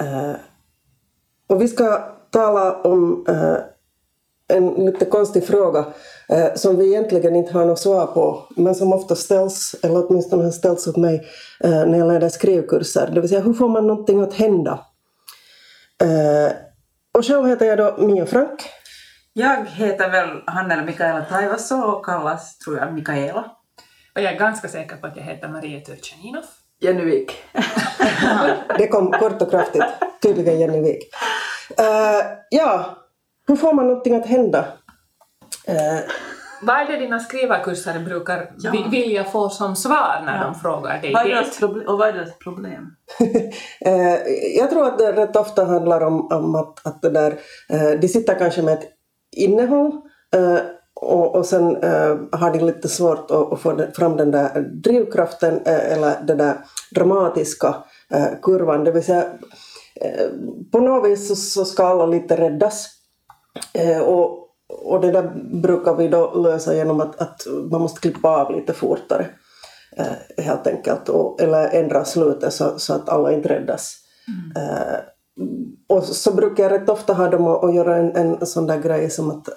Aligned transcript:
Eh, 0.00 0.32
och 1.48 1.62
vi 1.62 1.68
ska 1.68 2.14
tala 2.30 2.74
om 2.82 3.24
eh, 3.28 3.56
en 4.56 4.68
lite 4.68 5.04
konstig 5.04 5.46
fråga 5.46 5.84
eh, 6.28 6.54
som 6.54 6.76
vi 6.76 6.86
egentligen 6.86 7.36
inte 7.36 7.52
har 7.52 7.64
något 7.64 7.78
svar 7.78 8.06
på 8.06 8.42
men 8.56 8.74
som 8.74 8.92
ofta 8.92 9.16
ställs, 9.16 9.74
eller 9.82 10.06
åtminstone 10.06 10.44
har 10.44 10.50
ställts 10.50 10.86
åt 10.86 10.96
mig 10.96 11.26
när 11.62 11.98
jag 11.98 12.08
leder 12.08 12.28
skrivkurser. 12.28 13.10
Det 13.14 13.20
vill 13.20 13.28
säga 13.30 13.40
hur 13.40 13.52
får 13.52 13.68
man 13.68 13.86
någonting 13.86 14.22
att 14.22 14.34
hända? 14.34 14.86
och 17.18 17.26
själv 17.26 17.46
heter 17.46 17.66
jag 17.66 17.78
då 17.78 18.06
Mia 18.06 18.26
Frank. 18.26 18.60
Jag 19.32 19.66
heter 19.66 20.10
väl 20.10 20.42
Hannele 20.46 20.82
Mikaela 20.82 21.24
Taivasso 21.24 21.82
och 21.82 22.04
kallas, 22.04 22.58
tror 22.58 22.78
jag, 22.78 22.94
Mikaela. 22.94 23.40
Och 24.14 24.20
jag 24.20 24.32
är 24.32 24.38
ganska 24.38 24.68
säker 24.68 24.96
på 24.96 25.06
att 25.06 25.16
jag 25.16 25.24
heter 25.24 25.48
Maria 25.48 25.80
Turchaninov. 25.80 26.44
Jenny 26.80 27.04
Wik. 27.04 27.32
det 28.78 28.88
kom 28.88 29.12
kort 29.12 29.42
och 29.42 29.50
kraftigt. 29.50 29.84
Tydligen 30.22 30.60
Jenny 30.60 30.80
Wik. 30.80 31.14
Uh, 31.80 32.36
ja, 32.50 32.96
hur 33.46 33.56
får 33.56 33.72
man 33.72 33.86
någonting 33.86 34.14
att 34.14 34.26
hända? 34.26 34.58
Uh, 35.68 36.00
vad 36.62 36.76
är 36.76 36.86
det 36.86 36.96
dina 36.96 37.18
skrivarkursare 37.18 37.98
brukar 37.98 38.50
ja. 38.58 38.72
vilja 38.90 39.24
få 39.24 39.48
som 39.48 39.76
svar 39.76 40.22
när 40.26 40.36
ja. 40.36 40.44
de 40.44 40.54
frågar 40.54 41.00
dig 41.00 41.12
vad 41.12 41.26
är 41.26 41.88
Och 41.88 41.98
vad 41.98 42.08
är 42.08 42.12
deras 42.12 42.38
problem? 42.38 42.96
uh, 43.86 44.16
jag 44.58 44.70
tror 44.70 44.86
att 44.86 44.98
det 44.98 45.12
rätt 45.12 45.36
ofta 45.36 45.64
handlar 45.64 46.00
om, 46.00 46.32
om 46.32 46.54
att, 46.54 46.86
att 46.86 47.02
det 47.02 47.10
där, 47.10 47.38
de 48.00 48.08
sitter 48.08 48.38
kanske 48.38 48.62
med 48.62 48.74
ett 48.74 48.88
innehåll 49.36 49.92
och, 51.00 51.34
och 51.36 51.46
sen 51.46 51.76
äh, 51.76 52.16
har 52.32 52.52
de 52.52 52.58
lite 52.58 52.88
svårt 52.88 53.30
att, 53.30 53.52
att 53.52 53.60
få 53.60 53.86
fram 53.94 54.16
den 54.16 54.30
där 54.30 54.60
drivkraften 54.60 55.60
äh, 55.64 55.92
eller 55.92 56.22
den 56.22 56.38
där 56.38 56.56
dramatiska 56.94 57.74
äh, 58.10 58.26
kurvan. 58.42 58.84
Det 58.84 58.92
vill 58.92 59.04
säga, 59.04 59.24
på 60.72 60.80
något 60.80 61.10
vis 61.10 61.28
så, 61.28 61.36
så 61.36 61.64
ska 61.64 61.86
alla 61.86 62.06
lite 62.06 62.36
räddas. 62.36 62.86
och, 64.04 64.48
och 64.68 65.00
det 65.00 65.12
där 65.12 65.32
brukar 65.62 65.94
vi 65.94 66.08
då 66.08 66.34
lösa 66.34 66.74
genom 66.74 67.00
att, 67.00 67.20
att 67.20 67.46
man 67.70 67.80
måste 67.80 68.00
klippa 68.00 68.28
av 68.28 68.56
lite 68.56 68.72
fortare. 68.72 69.26
helt 70.38 70.66
enkelt. 70.66 71.08
Och, 71.08 71.40
eller 71.40 71.68
ändra 71.68 72.04
slutet 72.04 72.52
så, 72.52 72.78
så 72.78 72.94
att 72.94 73.08
alla 73.08 73.32
inte 73.32 73.48
räddas. 73.48 73.96
Mm. 74.28 75.00
och 75.88 76.04
så 76.04 76.34
brukar 76.34 76.62
jag 76.62 76.72
rätt 76.72 76.88
ofta 76.88 77.12
ha 77.12 77.28
dem 77.28 77.46
att, 77.46 77.64
att 77.64 77.74
göra 77.74 77.96
en, 77.96 78.16
en 78.16 78.46
sån 78.46 78.66
där 78.66 78.78
grej 78.78 79.10
som 79.10 79.30
att 79.30 79.48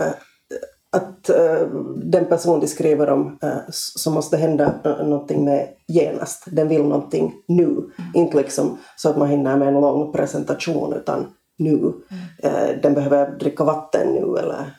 att 0.94 1.30
uh, 1.30 1.68
den 1.96 2.26
person 2.26 2.60
de 2.60 2.68
skriver 2.68 3.10
om 3.10 3.40
uh, 3.44 3.58
så 3.70 4.12
måste 4.12 4.38
hända 4.38 4.74
uh, 4.86 5.08
någonting 5.08 5.46
med 5.46 5.68
genast. 5.88 6.44
Den 6.46 6.68
vill 6.68 6.84
någonting 6.84 7.34
nu. 7.48 7.64
Mm. 7.64 7.92
Inte 8.14 8.38
liksom 8.38 8.78
så 8.96 9.10
att 9.10 9.18
man 9.18 9.30
hinner 9.30 9.58
med 9.58 9.68
en 9.68 9.74
lång 9.74 10.12
presentation 10.12 10.94
utan 10.94 11.28
nu. 11.58 11.78
Mm. 11.78 11.96
Uh, 12.44 12.82
den 12.82 12.94
behöver 12.94 13.32
dricka 13.32 13.64
vatten 13.64 14.08
nu 14.08 14.40
eller 14.40 14.78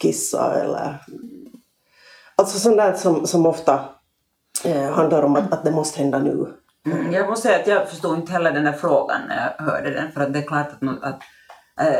kissa 0.00 0.54
eller... 0.62 1.02
Alltså 2.36 2.58
sånt 2.58 2.76
där 2.76 2.92
som, 2.92 3.26
som 3.26 3.46
ofta 3.46 3.80
handlar 4.92 5.22
om 5.22 5.36
att, 5.36 5.52
att 5.52 5.64
det 5.64 5.70
måste 5.70 5.98
hända 5.98 6.18
nu. 6.18 6.46
Mm, 6.86 7.12
jag 7.12 7.28
måste 7.28 7.48
säga 7.48 7.60
att 7.60 7.66
jag 7.66 7.88
förstod 7.88 8.18
inte 8.18 8.32
heller 8.32 8.52
den 8.52 8.64
där 8.64 8.72
frågan 8.72 9.20
när 9.28 9.54
jag 9.58 9.64
hörde 9.64 9.90
den 9.90 10.12
för 10.12 10.20
att 10.20 10.32
det 10.32 10.38
är 10.38 10.46
klart 10.46 10.68
att, 10.68 11.04
att 11.04 11.20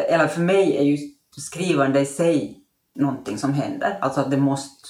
eller 0.09 0.27
för 0.27 0.41
mig 0.41 0.77
är 0.77 0.83
ju 0.83 0.97
skrivande 1.37 2.01
i 2.01 2.07
sig 2.07 2.58
någonting 2.99 3.39
som 3.39 3.55
händer. 3.55 3.99
Alltså 4.01 4.21
att 4.21 4.31
det 4.31 4.37
måste 4.37 4.89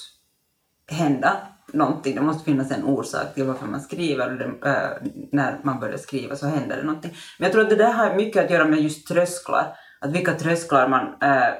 hända 0.91 1.37
någonting. 1.73 2.15
Det 2.15 2.21
måste 2.21 2.43
finnas 2.43 2.71
en 2.71 2.83
orsak 2.83 3.33
till 3.33 3.45
varför 3.45 3.65
man 3.65 3.81
skriver. 3.81 4.29
Det, 4.29 4.69
äh, 4.69 5.11
när 5.31 5.57
man 5.63 5.79
börjar 5.79 5.97
skriva 5.97 6.35
så 6.35 6.47
händer 6.47 6.77
det 6.77 6.83
någonting. 6.83 7.11
Men 7.37 7.45
jag 7.45 7.51
tror 7.51 7.63
att 7.63 7.69
det 7.69 7.75
där 7.75 7.91
har 7.91 8.15
mycket 8.15 8.45
att 8.45 8.51
göra 8.51 8.65
med 8.65 8.79
just 8.79 9.07
trösklar. 9.07 9.75
Att 10.01 10.11
vilka 10.11 10.33
trösklar 10.33 10.87
man, 10.87 11.01
äh, 11.21 11.53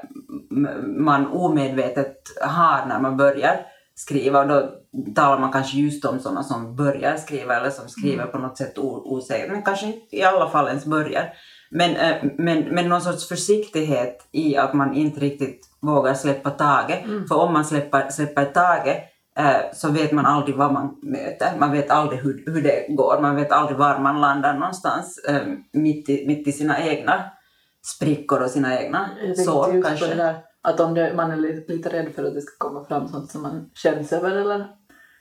man 0.86 1.26
omedvetet 1.26 2.16
har 2.40 2.86
när 2.86 3.00
man 3.00 3.16
börjar 3.16 3.60
skriva. 3.94 4.40
Och 4.40 4.48
då 4.48 4.70
talar 5.14 5.40
man 5.40 5.52
kanske 5.52 5.78
just 5.78 6.04
om 6.04 6.20
sådana 6.20 6.42
som 6.42 6.76
börjar 6.76 7.16
skriva 7.16 7.56
eller 7.56 7.70
som 7.70 7.88
skriver 7.88 8.22
mm. 8.22 8.32
på 8.32 8.38
något 8.38 8.58
sätt 8.58 8.78
osäkert. 8.78 9.52
Men 9.52 9.62
kanske 9.62 9.86
inte 9.86 10.16
i 10.16 10.22
alla 10.22 10.50
fall 10.50 10.68
ens 10.68 10.84
börjar. 10.84 11.32
Men, 11.70 11.96
äh, 11.96 12.16
men, 12.38 12.58
men 12.60 12.88
någon 12.88 13.00
sorts 13.00 13.28
försiktighet 13.28 14.28
i 14.32 14.56
att 14.56 14.74
man 14.74 14.94
inte 14.94 15.20
riktigt 15.20 15.69
vågar 15.80 16.14
släppa 16.14 16.50
taget. 16.50 17.04
Mm. 17.04 17.26
För 17.26 17.34
om 17.34 17.52
man 17.52 17.64
släpper, 17.64 18.08
släpper 18.08 18.44
taget 18.44 18.98
eh, 19.38 19.72
så 19.74 19.90
vet 19.90 20.12
man 20.12 20.26
aldrig 20.26 20.56
vad 20.56 20.72
man 20.72 20.96
möter. 21.02 21.58
Man 21.58 21.72
vet 21.72 21.90
aldrig 21.90 22.20
hur, 22.20 22.42
hur 22.46 22.62
det 22.62 22.86
går. 22.88 23.20
Man 23.20 23.36
vet 23.36 23.52
aldrig 23.52 23.78
var 23.78 23.98
man 23.98 24.20
landar 24.20 24.54
någonstans 24.54 25.18
eh, 25.28 25.42
mitt, 25.72 26.08
i, 26.08 26.26
mitt 26.26 26.48
i 26.48 26.52
sina 26.52 26.80
egna 26.80 27.24
sprickor 27.82 28.42
och 28.42 28.50
sina 28.50 28.80
egna 28.80 29.10
sår 29.44 29.82
kanske. 29.82 30.14
Där, 30.14 30.36
att 30.62 30.80
om 30.80 30.94
det, 30.94 31.12
man 31.16 31.30
är 31.30 31.36
lite, 31.36 31.72
lite 31.72 31.88
rädd 31.88 32.08
för 32.14 32.24
att 32.24 32.34
det 32.34 32.40
ska 32.40 32.68
komma 32.68 32.84
fram 32.84 33.08
sånt 33.08 33.30
som 33.30 33.42
man 33.42 33.70
känns 33.74 34.12
över 34.12 34.30
eller 34.30 34.66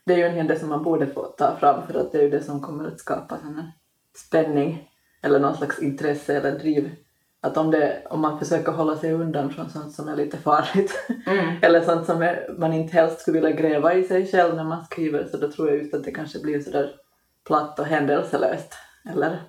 det 0.06 0.14
är 0.14 0.18
ju 0.18 0.40
en 0.40 0.48
det 0.48 0.60
som 0.60 0.70
man 0.70 0.84
borde 0.84 1.08
få 1.08 1.24
ta 1.24 1.56
fram 1.56 1.88
för 1.88 2.00
att 2.00 2.12
det 2.12 2.18
är 2.18 2.22
ju 2.22 2.30
det 2.30 2.44
som 2.44 2.62
kommer 2.62 2.88
att 2.88 3.00
skapa 3.00 3.38
sån 3.38 3.72
spänning 4.18 4.90
eller 5.22 5.40
någon 5.40 5.58
slags 5.58 5.80
intresse 5.80 6.38
eller 6.38 6.60
driv 6.60 6.96
att 7.42 7.58
om, 7.58 7.72
det, 7.72 8.04
om 8.10 8.22
man 8.22 8.40
försöker 8.40 8.72
hålla 8.72 8.96
sig 8.96 9.14
undan 9.14 9.50
från 9.50 9.70
sånt 9.70 9.94
som 9.94 10.08
är 10.08 10.16
lite 10.16 10.38
farligt 10.38 11.08
mm. 11.26 11.56
eller 11.62 11.82
sånt 11.82 12.06
som 12.06 12.22
är, 12.22 12.56
man 12.58 12.74
inte 12.74 12.94
helst 12.94 13.22
skulle 13.22 13.42
vilja 13.42 13.62
gräva 13.62 13.94
i 13.94 14.04
sig 14.04 14.32
själv 14.32 14.56
när 14.56 14.64
man 14.64 14.86
skriver 14.86 15.26
så 15.26 15.38
då 15.38 15.52
tror 15.52 15.70
jag 15.70 15.78
just 15.78 15.94
att 15.94 16.04
det 16.04 16.12
kanske 16.12 16.40
blir 16.40 16.60
sådär 16.60 16.92
platt 17.48 17.80
och 17.80 17.86
händelselöst. 17.86 18.74
Eller 19.14 19.42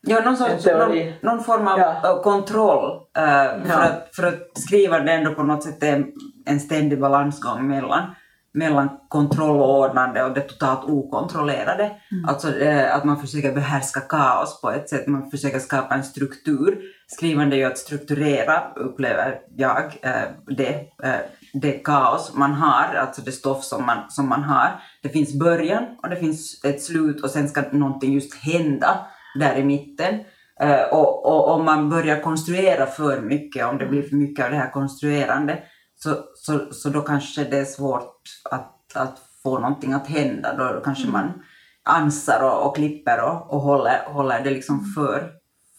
Ja, 0.00 0.20
någon, 0.20 0.36
sorts, 0.36 0.66
någon, 0.66 1.12
någon, 1.20 1.44
form 1.44 1.68
av 1.68 1.78
ja. 1.78 2.20
kontroll. 2.22 2.94
Uh, 3.18 3.64
för, 3.64 3.68
ja. 3.68 3.82
att, 3.82 4.08
för 4.16 4.26
att 4.26 4.58
skriva 4.58 4.98
det 4.98 5.12
ändå 5.12 5.34
på 5.34 5.42
något 5.42 5.62
sätt 5.62 5.82
är 5.82 6.06
en 6.46 6.60
ständig 6.60 7.00
balansgång 7.00 7.68
mellan 7.68 8.14
mellan 8.58 8.88
kontrollordnande 9.08 10.24
och 10.24 10.34
det 10.34 10.40
totalt 10.40 10.84
okontrollerade. 10.84 11.84
Mm. 11.84 12.24
Alltså 12.28 12.58
eh, 12.58 12.96
att 12.96 13.04
man 13.04 13.20
försöker 13.20 13.52
behärska 13.52 14.00
kaos 14.00 14.60
på 14.60 14.70
ett 14.70 14.88
sätt, 14.88 15.06
man 15.06 15.30
försöker 15.30 15.58
skapa 15.58 15.94
en 15.94 16.04
struktur. 16.04 16.78
Skrivande 17.06 17.56
är 17.56 17.58
ju 17.58 17.64
att 17.64 17.78
strukturera, 17.78 18.62
upplever 18.76 19.40
jag, 19.56 19.84
eh, 20.02 20.12
det, 20.46 20.74
eh, 21.02 21.20
det 21.52 21.72
kaos 21.72 22.32
man 22.34 22.52
har, 22.52 22.94
alltså 22.94 23.22
det 23.22 23.32
stoff 23.32 23.64
som 23.64 23.86
man, 23.86 23.98
som 24.08 24.28
man 24.28 24.42
har. 24.42 24.80
Det 25.02 25.08
finns 25.08 25.38
början 25.38 25.84
och 26.02 26.10
det 26.10 26.16
finns 26.16 26.64
ett 26.64 26.82
slut 26.82 27.24
och 27.24 27.30
sen 27.30 27.48
ska 27.48 27.62
någonting 27.72 28.12
just 28.12 28.34
hända 28.34 29.06
där 29.38 29.56
i 29.56 29.64
mitten. 29.64 30.14
Uh, 30.62 30.94
och, 30.94 31.26
och 31.26 31.50
om 31.50 31.64
man 31.64 31.90
börjar 31.90 32.20
konstruera 32.20 32.86
för 32.86 33.20
mycket, 33.20 33.66
om 33.66 33.78
det 33.78 33.86
blir 33.86 34.02
för 34.02 34.16
mycket 34.16 34.44
av 34.44 34.50
det 34.50 34.56
här 34.56 34.70
konstruerande, 34.70 35.58
så, 35.98 36.16
så, 36.34 36.60
så 36.70 36.88
då 36.88 37.00
kanske 37.00 37.44
det 37.44 37.58
är 37.58 37.64
svårt 37.64 38.22
att, 38.50 38.96
att 38.96 39.18
få 39.42 39.58
någonting 39.58 39.92
att 39.92 40.06
hända. 40.06 40.54
Då 40.54 40.80
kanske 40.80 41.08
mm. 41.08 41.12
man 41.12 41.42
ansar 41.82 42.44
och, 42.44 42.66
och 42.66 42.76
klipper 42.76 43.22
och, 43.22 43.54
och 43.54 43.60
håller, 43.60 44.04
håller 44.06 44.40
det 44.40 44.50
liksom 44.50 44.78
mm. 44.78 44.90
för, 44.94 45.30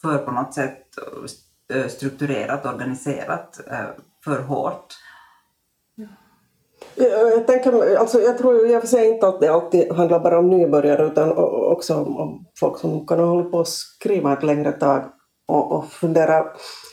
för 0.02 0.18
på 0.18 0.32
något 0.32 0.54
sätt 0.54 0.86
eh, 1.74 1.88
strukturerat, 1.88 2.66
organiserat, 2.66 3.60
eh, 3.72 3.90
för 4.24 4.42
hårt. 4.42 4.94
Jag, 6.96 7.48
tänker, 7.48 7.96
alltså 7.96 8.20
jag 8.20 8.38
tror 8.38 8.68
jag 8.68 8.90
för 8.90 9.14
inte 9.14 9.28
att 9.28 9.40
det 9.40 9.48
alltid 9.48 9.92
handlar 9.92 10.20
bara 10.20 10.40
om 10.40 10.50
nybörjare 10.50 11.06
utan 11.06 11.32
också 11.72 11.96
om, 11.96 12.46
folk 12.60 12.80
som 12.80 13.08
kan 13.08 13.20
ha 13.20 13.26
hållit 13.26 13.52
på 13.52 13.60
att 13.60 13.68
skriva 13.68 14.34
ett 14.34 14.44
längre 14.44 14.72
tag 14.72 15.04
och, 15.48 15.72
och 15.72 15.92
fundera 15.92 16.44
Eh, 16.44 16.89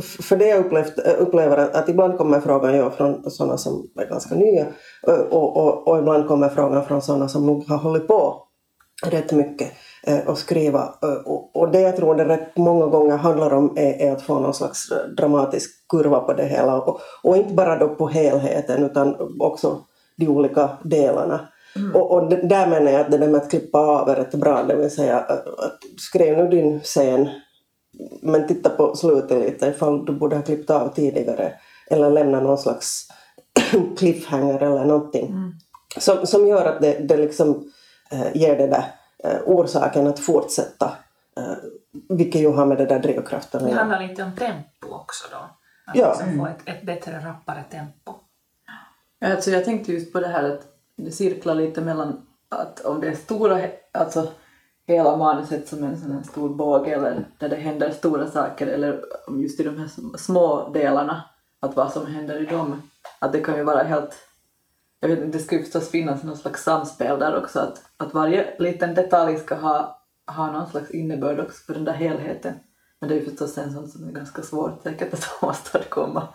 för 0.00 0.36
det 0.36 0.48
jag 0.48 0.58
upplevt, 0.66 0.98
upplever 0.98 1.56
att, 1.56 1.74
att 1.74 1.88
ibland 1.88 2.18
kommer 2.18 2.40
frågan 2.40 2.76
ja, 2.76 2.90
från 2.90 3.30
sådana 3.30 3.58
som 3.58 3.90
är 4.00 4.06
ganska 4.06 4.34
nya 4.34 4.66
eh, 5.06 5.14
och, 5.14 5.56
och, 5.56 5.88
och 5.88 5.98
ibland 5.98 6.28
kommer 6.28 6.48
frågan 6.48 6.84
från 6.84 7.02
sådana 7.02 7.28
som 7.28 7.46
nog 7.46 7.68
har 7.68 7.78
hållit 7.78 8.08
på 8.08 8.42
rätt 9.06 9.32
mycket 9.32 9.72
eh, 10.06 10.26
och 10.26 10.38
skriva. 10.38 10.94
Och, 11.26 11.56
och 11.56 11.70
det 11.70 11.80
jag 11.80 11.96
tror 11.96 12.14
det 12.14 12.24
rätt 12.24 12.56
många 12.56 12.86
gånger 12.86 13.16
handlar 13.16 13.54
om 13.54 13.72
är, 13.76 14.02
är, 14.02 14.12
att 14.12 14.22
få 14.22 14.38
någon 14.38 14.54
slags 14.54 14.88
dramatisk 15.16 15.88
kurva 15.88 16.20
på 16.20 16.32
det 16.32 16.44
hela 16.44 16.82
och, 16.82 17.00
och 17.22 17.36
inte 17.36 17.54
bara 17.54 17.78
då 17.78 17.88
på 17.88 18.08
helheten 18.08 18.84
utan 18.84 19.16
också 19.40 19.80
de 20.16 20.28
olika 20.28 20.70
delarna. 20.82 21.48
Mm. 21.76 21.96
Och, 21.96 22.10
och 22.10 22.28
där 22.30 22.66
menar 22.66 22.92
jag 22.92 23.00
att 23.00 23.10
det 23.10 23.18
där 23.18 23.28
med 23.28 23.42
att 23.42 23.50
klippa 23.50 23.78
av 23.78 24.08
är 24.08 24.16
rätt 24.16 24.34
bra, 24.34 24.62
det 24.62 24.76
vill 24.76 24.90
säga 24.90 25.18
att 25.18 25.44
skriv 25.98 26.36
nu 26.36 26.48
din 26.48 26.80
scen 26.80 27.28
men 28.22 28.46
titta 28.46 28.70
på 28.70 28.96
slutet 28.96 29.40
lite 29.40 29.66
ifall 29.66 30.04
du 30.04 30.12
borde 30.12 30.36
ha 30.36 30.42
klippt 30.42 30.70
av 30.70 30.94
tidigare 30.94 31.52
eller 31.90 32.10
lämna 32.10 32.40
någon 32.40 32.58
slags 32.58 33.08
cliffhanger 33.98 34.62
eller 34.62 34.84
någonting. 34.84 35.26
Mm. 35.26 35.52
Som, 35.98 36.26
som 36.26 36.46
gör 36.46 36.66
att 36.66 36.80
det, 36.80 36.98
det 36.98 37.16
liksom 37.16 37.70
eh, 38.10 38.36
ger 38.36 38.56
det 38.56 38.66
där 38.66 38.84
eh, 39.24 39.40
orsaken 39.46 40.06
att 40.06 40.20
fortsätta. 40.20 40.96
Eh, 41.36 41.56
vilket 42.08 42.40
ju 42.40 42.52
har 42.52 42.66
med 42.66 42.78
det 42.78 42.86
där 42.86 42.98
drivkraften 42.98 43.64
Det 43.64 43.72
handlar 43.72 44.08
lite 44.08 44.22
om 44.22 44.32
tempo 44.36 44.94
också 44.94 45.28
då. 45.30 45.36
Att 45.86 45.96
ja. 45.96 46.08
liksom 46.08 46.38
få 46.38 46.46
ett, 46.46 46.76
ett 46.76 46.86
bättre, 46.86 47.12
rappare 47.12 47.64
tempo. 47.70 48.14
Ja, 49.18 49.34
alltså 49.34 49.50
jag 49.50 49.64
tänkte 49.64 49.92
just 49.92 50.12
på 50.12 50.20
det 50.20 50.28
här 50.28 50.44
att 50.44 50.62
det 50.96 51.10
cirklar 51.10 51.54
lite 51.54 51.80
mellan 51.80 52.26
att 52.48 52.80
om 52.80 53.00
det 53.00 53.08
är 53.08 53.14
stora, 53.14 53.60
alltså 53.92 54.28
hela 54.88 55.16
manuset 55.16 55.68
som 55.68 55.84
en 55.84 56.00
sån 56.00 56.12
här 56.12 56.22
stor 56.22 56.48
båge 56.48 56.94
eller 56.94 57.24
där 57.38 57.48
det 57.48 57.56
händer 57.56 57.90
stora 57.90 58.26
saker 58.26 58.66
eller 58.66 59.04
just 59.42 59.60
i 59.60 59.62
de 59.62 59.78
här 59.78 60.16
små 60.16 60.68
delarna, 60.68 61.24
att 61.60 61.76
vad 61.76 61.92
som 61.92 62.06
händer 62.06 62.42
i 62.42 62.46
dem, 62.46 62.82
att 63.18 63.32
det 63.32 63.40
kan 63.40 63.56
ju 63.56 63.62
vara 63.62 63.82
helt 63.82 64.28
jag 65.00 65.08
vet 65.08 65.18
inte, 65.18 65.38
det 65.38 65.44
skulle 65.44 65.62
förstås 65.62 65.90
finnas 65.90 66.22
någon 66.22 66.36
slags 66.36 66.62
samspel 66.62 67.18
där 67.18 67.36
också, 67.36 67.60
att, 67.60 67.82
att 67.96 68.14
varje 68.14 68.54
liten 68.58 68.94
detalj 68.94 69.36
ska 69.38 69.54
ha, 69.54 70.02
ha 70.26 70.52
någon 70.52 70.70
slags 70.70 70.90
innebörd 70.90 71.40
också 71.40 71.64
för 71.66 71.74
den 71.74 71.84
där 71.84 71.92
helheten. 71.92 72.54
Men 73.00 73.08
det 73.08 73.14
är 73.14 73.18
ju 73.20 73.24
förstås 73.24 73.58
en 73.58 73.72
sån 73.72 73.88
som 73.88 74.08
är 74.08 74.12
ganska 74.12 74.42
svårt 74.42 74.82
säkert 74.82 75.14
att 75.14 75.28
åstadkomma. 75.42 76.28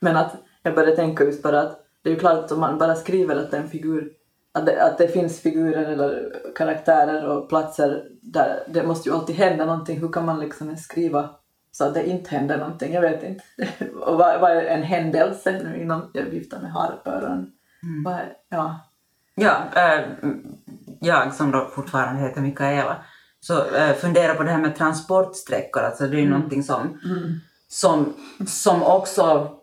Men 0.00 0.16
att 0.16 0.36
jag 0.62 0.74
började 0.74 0.96
tänka 0.96 1.24
just 1.24 1.42
bara 1.42 1.60
att 1.60 1.86
det 2.02 2.10
är 2.10 2.14
ju 2.14 2.20
klart 2.20 2.44
att 2.44 2.52
om 2.52 2.60
man 2.60 2.78
bara 2.78 2.94
skriver 2.94 3.36
att 3.36 3.52
en 3.52 3.68
figur 3.68 4.12
att 4.52 4.66
det, 4.66 4.84
att 4.84 4.98
det 4.98 5.08
finns 5.08 5.40
figurer 5.40 5.84
eller 5.84 6.32
karaktärer 6.56 7.26
och 7.26 7.48
platser 7.48 8.04
där 8.22 8.62
det 8.68 8.82
måste 8.82 9.08
ju 9.08 9.14
alltid 9.14 9.36
hända 9.36 9.64
någonting. 9.64 10.00
Hur 10.00 10.12
kan 10.12 10.26
man 10.26 10.40
liksom 10.40 10.76
skriva 10.76 11.30
så 11.72 11.84
att 11.84 11.94
det 11.94 12.08
inte 12.08 12.30
händer 12.30 12.58
någonting? 12.58 12.92
Jag 12.92 13.00
vet 13.00 13.22
inte. 13.22 13.44
och 13.94 14.18
vad, 14.18 14.40
vad 14.40 14.50
är 14.50 14.62
en 14.62 14.82
händelse 14.82 15.60
nu 15.64 15.82
inom, 15.82 16.10
jag 16.12 16.24
viftar 16.24 16.60
med 16.60 16.72
harpöron. 16.72 17.52
Mm. 17.82 18.04
Vad, 18.04 18.20
ja. 18.48 18.80
Ja, 19.34 19.62
äh, 19.74 20.00
jag 21.00 21.34
som 21.34 21.50
då 21.50 21.70
fortfarande 21.74 22.20
heter 22.20 22.40
Mikaela, 22.40 22.96
så 23.40 23.74
äh, 23.74 23.94
fundera 23.94 24.34
på 24.34 24.42
det 24.42 24.50
här 24.50 24.58
med 24.58 24.76
transportsträckor, 24.76 25.82
alltså 25.82 26.04
det 26.06 26.16
är 26.16 26.20
ju 26.20 26.26
mm. 26.26 26.32
någonting 26.32 26.62
som, 26.62 26.80
mm. 26.80 27.40
som, 27.68 28.14
som 28.46 28.82
också 28.82 29.54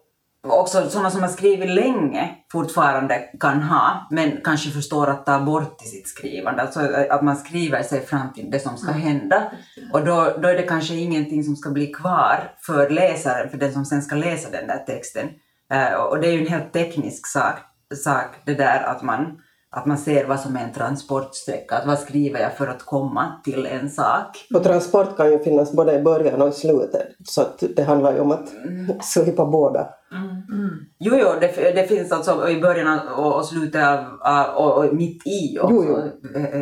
också 0.43 0.89
sådana 0.89 1.11
som 1.11 1.21
har 1.21 1.29
skrivit 1.29 1.69
länge 1.69 2.35
fortfarande 2.51 3.19
kan 3.39 3.61
ha, 3.61 4.07
men 4.11 4.41
kanske 4.43 4.69
förstår 4.69 5.07
att 5.07 5.25
ta 5.25 5.39
bort 5.39 5.81
i 5.81 5.85
sitt 5.85 6.07
skrivande. 6.07 6.61
Alltså 6.61 6.79
att 7.09 7.23
man 7.23 7.35
skriver 7.35 7.83
sig 7.83 8.05
fram 8.05 8.33
till 8.33 8.51
det 8.51 8.59
som 8.59 8.77
ska 8.77 8.91
mm. 8.91 9.01
hända. 9.01 9.51
Och 9.93 10.05
då, 10.05 10.37
då 10.41 10.47
är 10.47 10.57
det 10.57 10.63
kanske 10.63 10.95
ingenting 10.95 11.43
som 11.43 11.55
ska 11.55 11.69
bli 11.69 11.87
kvar 11.87 12.51
för 12.65 12.89
läsaren, 12.89 13.49
för 13.49 13.57
den 13.57 13.73
som 13.73 13.85
sen 13.85 14.01
ska 14.01 14.15
läsa 14.15 14.49
den 14.49 14.67
där 14.67 14.77
texten. 14.77 15.29
Uh, 15.73 15.93
och 15.93 16.21
det 16.21 16.27
är 16.27 16.31
ju 16.31 16.41
en 16.41 16.51
helt 16.51 16.73
teknisk 16.73 17.27
sak, 17.27 17.55
sak 17.95 18.35
det 18.45 18.53
där 18.53 18.83
att 18.83 19.01
man 19.01 19.39
att 19.71 19.85
man 19.85 19.97
ser 19.97 20.25
vad 20.25 20.39
som 20.39 20.55
är 20.55 20.63
en 20.63 20.73
transportsträcka, 20.73 21.75
att 21.75 21.87
vad 21.87 21.99
skriver 21.99 22.39
jag 22.39 22.57
för 22.57 22.67
att 22.67 22.85
komma 22.85 23.41
till 23.43 23.65
en 23.65 23.89
sak. 23.89 24.47
Och 24.53 24.63
transport 24.63 25.17
kan 25.17 25.31
ju 25.31 25.39
finnas 25.39 25.71
både 25.71 25.95
i 25.95 26.01
början 26.01 26.41
och 26.41 26.49
i 26.49 26.51
slutet, 26.51 27.07
så 27.25 27.41
att 27.41 27.63
det 27.75 27.83
handlar 27.83 28.13
ju 28.13 28.19
om 28.19 28.31
att 28.31 28.53
mm. 28.53 28.99
slippa 29.01 29.45
båda. 29.45 29.89
Mm. 30.11 30.29
Mm. 30.29 30.69
Jo, 30.99 31.13
jo, 31.15 31.27
det, 31.41 31.71
det, 31.71 31.87
finns 31.87 32.11
alltså 32.11 32.49
i 32.49 32.61
början 32.61 32.99
och, 33.07 33.35
och 33.35 33.45
slutet 33.45 33.83
av, 34.21 34.55
och, 34.55 34.77
och 34.77 34.93
mitt 34.93 35.27
i 35.27 35.59
också. 35.59 35.75
Jo, 35.75 35.85
jo. 36.33 36.39
Eh, 36.39 36.59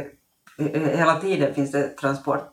eh, 0.58 0.98
hela 0.98 1.16
tiden 1.16 1.54
finns 1.54 1.72
det 1.72 1.88
transport. 1.88 2.52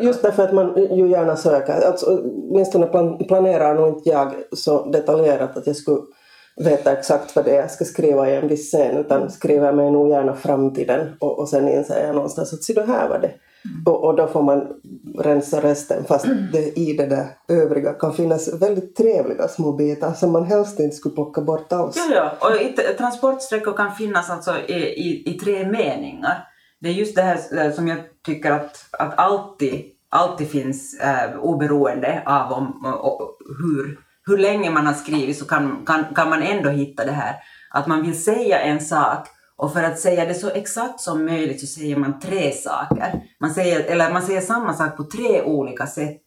Just 0.00 0.22
därför 0.22 0.42
att 0.42 0.54
man 0.54 0.76
ju 0.76 1.10
gärna 1.10 1.36
söker, 1.36 1.86
alltså, 1.86 2.20
åtminstone 2.50 2.86
plan, 2.86 3.18
planerar 3.18 3.74
nog 3.74 3.88
inte 3.88 4.08
jag 4.08 4.34
så 4.52 4.90
detaljerat 4.90 5.56
att 5.56 5.66
jag 5.66 5.76
skulle 5.76 6.00
veta 6.64 6.92
exakt 6.92 7.36
vad 7.36 7.44
det 7.44 7.50
är 7.50 7.60
jag 7.60 7.70
ska 7.70 7.84
skriva 7.84 8.30
i 8.30 8.36
en 8.36 8.48
viss 8.48 8.70
scen 8.70 8.96
utan 8.96 9.30
skriver 9.30 9.72
mig 9.72 9.90
nog 9.90 10.08
gärna 10.08 10.34
fram 10.34 10.74
till 10.74 10.86
den 10.86 11.16
och, 11.20 11.38
och 11.38 11.48
sen 11.48 11.68
inser 11.68 12.06
jag 12.06 12.14
någonstans 12.14 12.52
att 12.52 12.62
se 12.62 12.72
då 12.72 12.82
här 12.82 13.08
var 13.08 13.18
det. 13.18 13.32
Mm. 13.64 13.82
Och, 13.86 14.04
och, 14.04 14.16
då 14.16 14.26
får 14.26 14.42
man 14.42 14.68
rensa 15.18 15.62
resten 15.62 16.04
fast 16.04 16.26
det, 16.52 16.78
i 16.78 16.92
det 16.92 17.06
där 17.06 17.26
övriga 17.48 17.92
kan 17.92 18.12
finnas 18.12 18.62
väldigt 18.62 18.96
trevliga 18.96 19.48
små 19.48 19.72
bitar 19.72 20.12
som 20.12 20.32
man 20.32 20.44
helst 20.44 20.80
inte 20.80 20.96
skulle 20.96 21.14
plocka 21.14 21.40
bort 21.40 21.72
alls. 21.72 21.96
Ja, 21.96 22.14
ja. 22.14 22.48
och 22.48 22.56
i, 22.56 22.72
transportsträckor 22.98 23.72
kan 23.72 23.94
finnas 23.94 24.30
alltså 24.30 24.54
i, 24.68 24.74
i, 24.74 25.34
i, 25.34 25.38
tre 25.38 25.66
meningar. 25.66 26.48
Det 26.80 26.88
är 26.88 26.92
just 26.92 27.16
det 27.16 27.22
här 27.22 27.38
eh, 27.58 27.72
som 27.72 27.88
jag 27.88 27.98
tycker 28.26 28.50
att, 28.50 28.86
att 28.98 29.18
alltid, 29.18 29.84
alltid 30.08 30.50
finns 30.50 31.00
eh, 31.00 31.38
oberoende 31.38 32.22
av 32.26 32.52
om, 32.52 32.84
och, 33.02 33.38
hur 33.62 34.05
hur 34.26 34.38
länge 34.38 34.70
man 34.70 34.86
har 34.86 34.94
skrivit 34.94 35.38
så 35.38 35.44
kan, 35.44 35.84
kan, 35.86 36.04
kan 36.14 36.30
man 36.30 36.42
ändå 36.42 36.70
hitta 36.70 37.04
det 37.04 37.12
här 37.12 37.34
att 37.70 37.86
man 37.86 38.02
vill 38.02 38.24
säga 38.24 38.60
en 38.60 38.80
sak 38.80 39.28
och 39.56 39.72
för 39.72 39.82
att 39.82 39.98
säga 39.98 40.24
det 40.24 40.34
så 40.34 40.50
exakt 40.50 41.00
som 41.00 41.24
möjligt 41.24 41.60
så 41.60 41.66
säger 41.66 41.96
man 41.96 42.20
tre 42.20 42.52
saker. 42.52 43.22
Man 43.40 43.50
säger, 43.50 43.80
eller 43.80 44.12
man 44.12 44.22
säger 44.22 44.40
samma 44.40 44.74
sak 44.74 44.96
på 44.96 45.04
tre 45.04 45.42
olika 45.42 45.86
sätt. 45.86 46.22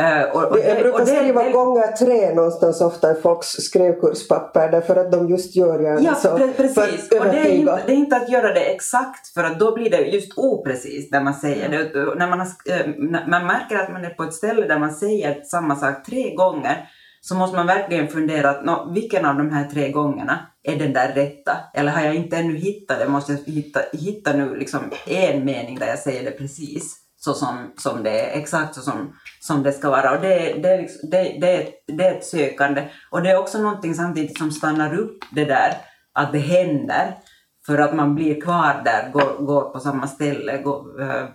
Uh, 0.00 0.36
och, 0.36 0.44
och 0.44 0.58
jag 0.58 0.78
brukar 0.78 1.04
skriva 1.04 1.42
det, 1.42 1.50
gånger 1.50 1.86
tre 1.92 2.34
någonstans 2.34 2.80
ofta 2.80 3.18
i 3.18 3.22
folks 3.22 3.46
skrivkurspapper 3.46 4.70
därför 4.70 4.96
att 4.96 5.12
de 5.12 5.28
just 5.28 5.56
gör 5.56 5.80
gärna 5.80 6.00
ja, 6.00 6.14
så. 6.14 6.38
precis. 6.56 7.12
och 7.12 7.24
det 7.24 7.38
är, 7.38 7.48
inte, 7.48 7.82
det 7.86 7.92
är 7.92 7.96
inte 7.96 8.16
att 8.16 8.28
göra 8.28 8.54
det 8.54 8.60
exakt 8.60 9.28
för 9.34 9.44
att 9.44 9.58
då 9.58 9.74
blir 9.74 9.90
det 9.90 10.00
just 10.00 10.38
oprecist 10.38 11.12
när 11.12 11.20
man 11.20 11.34
säger 11.34 11.68
det. 11.68 12.14
När 12.14 12.28
man, 12.28 12.40
har, 12.40 12.46
eh, 12.46 12.86
man 13.26 13.46
märker 13.46 13.76
att 13.76 13.92
man 13.92 14.04
är 14.04 14.10
på 14.10 14.22
ett 14.22 14.34
ställe 14.34 14.66
där 14.66 14.78
man 14.78 14.94
säger 14.94 15.42
samma 15.42 15.76
sak 15.76 16.04
tre 16.06 16.34
gånger 16.34 16.88
så 17.24 17.34
måste 17.34 17.56
man 17.56 17.66
verkligen 17.66 18.08
fundera 18.08 18.50
att 18.50 18.64
no, 18.64 18.92
vilken 18.94 19.24
av 19.24 19.36
de 19.36 19.50
här 19.50 19.64
tre 19.64 19.90
gångerna 19.90 20.46
är 20.62 20.76
den 20.76 20.92
där 20.92 21.12
rätta? 21.12 21.56
Eller 21.74 21.92
har 21.92 22.00
jag 22.00 22.14
inte 22.14 22.36
ännu 22.36 22.56
hittat 22.56 22.98
det? 22.98 23.08
Måste 23.08 23.32
jag 23.32 23.54
hitta, 23.54 23.80
hitta 23.92 24.32
nu 24.32 24.56
liksom 24.56 24.80
en 25.06 25.44
mening 25.44 25.78
där 25.78 25.86
jag 25.86 25.98
säger 25.98 26.24
det 26.24 26.30
precis 26.30 26.96
så 27.16 27.34
som, 27.34 27.72
som 27.76 28.02
det 28.02 28.20
är, 28.20 28.38
exakt 28.38 28.74
så 28.74 28.80
som, 28.80 29.16
som 29.40 29.62
det 29.62 29.72
ska 29.72 29.90
vara. 29.90 30.12
Och 30.12 30.20
det, 30.20 30.62
det, 30.62 30.76
liksom, 30.76 31.10
det, 31.10 31.38
det, 31.40 31.56
är, 31.56 31.68
det 31.96 32.04
är 32.04 32.14
ett 32.14 32.24
sökande. 32.24 32.88
Och 33.10 33.22
det 33.22 33.30
är 33.30 33.38
också 33.38 33.58
någonting 33.58 33.94
samtidigt 33.94 34.38
som 34.38 34.50
stannar 34.50 34.94
upp 34.94 35.18
det 35.30 35.44
där 35.44 35.74
att 36.12 36.32
det 36.32 36.38
händer. 36.38 37.18
För 37.66 37.78
att 37.78 37.94
man 37.94 38.14
blir 38.14 38.40
kvar 38.40 38.82
där, 38.84 39.10
går, 39.12 39.44
går 39.46 39.70
på 39.70 39.80
samma 39.80 40.06
ställe, 40.06 40.58
går, 40.58 41.02
eh, 41.02 41.28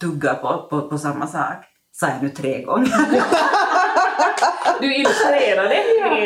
tuggar 0.00 0.34
på, 0.34 0.68
på, 0.70 0.88
på 0.88 0.98
samma 0.98 1.26
sak. 1.26 1.64
Sa 1.92 2.08
jag 2.08 2.22
nu 2.22 2.28
tre 2.28 2.62
gånger? 2.62 2.88
Du 4.80 4.94
illustrerade 4.96 5.74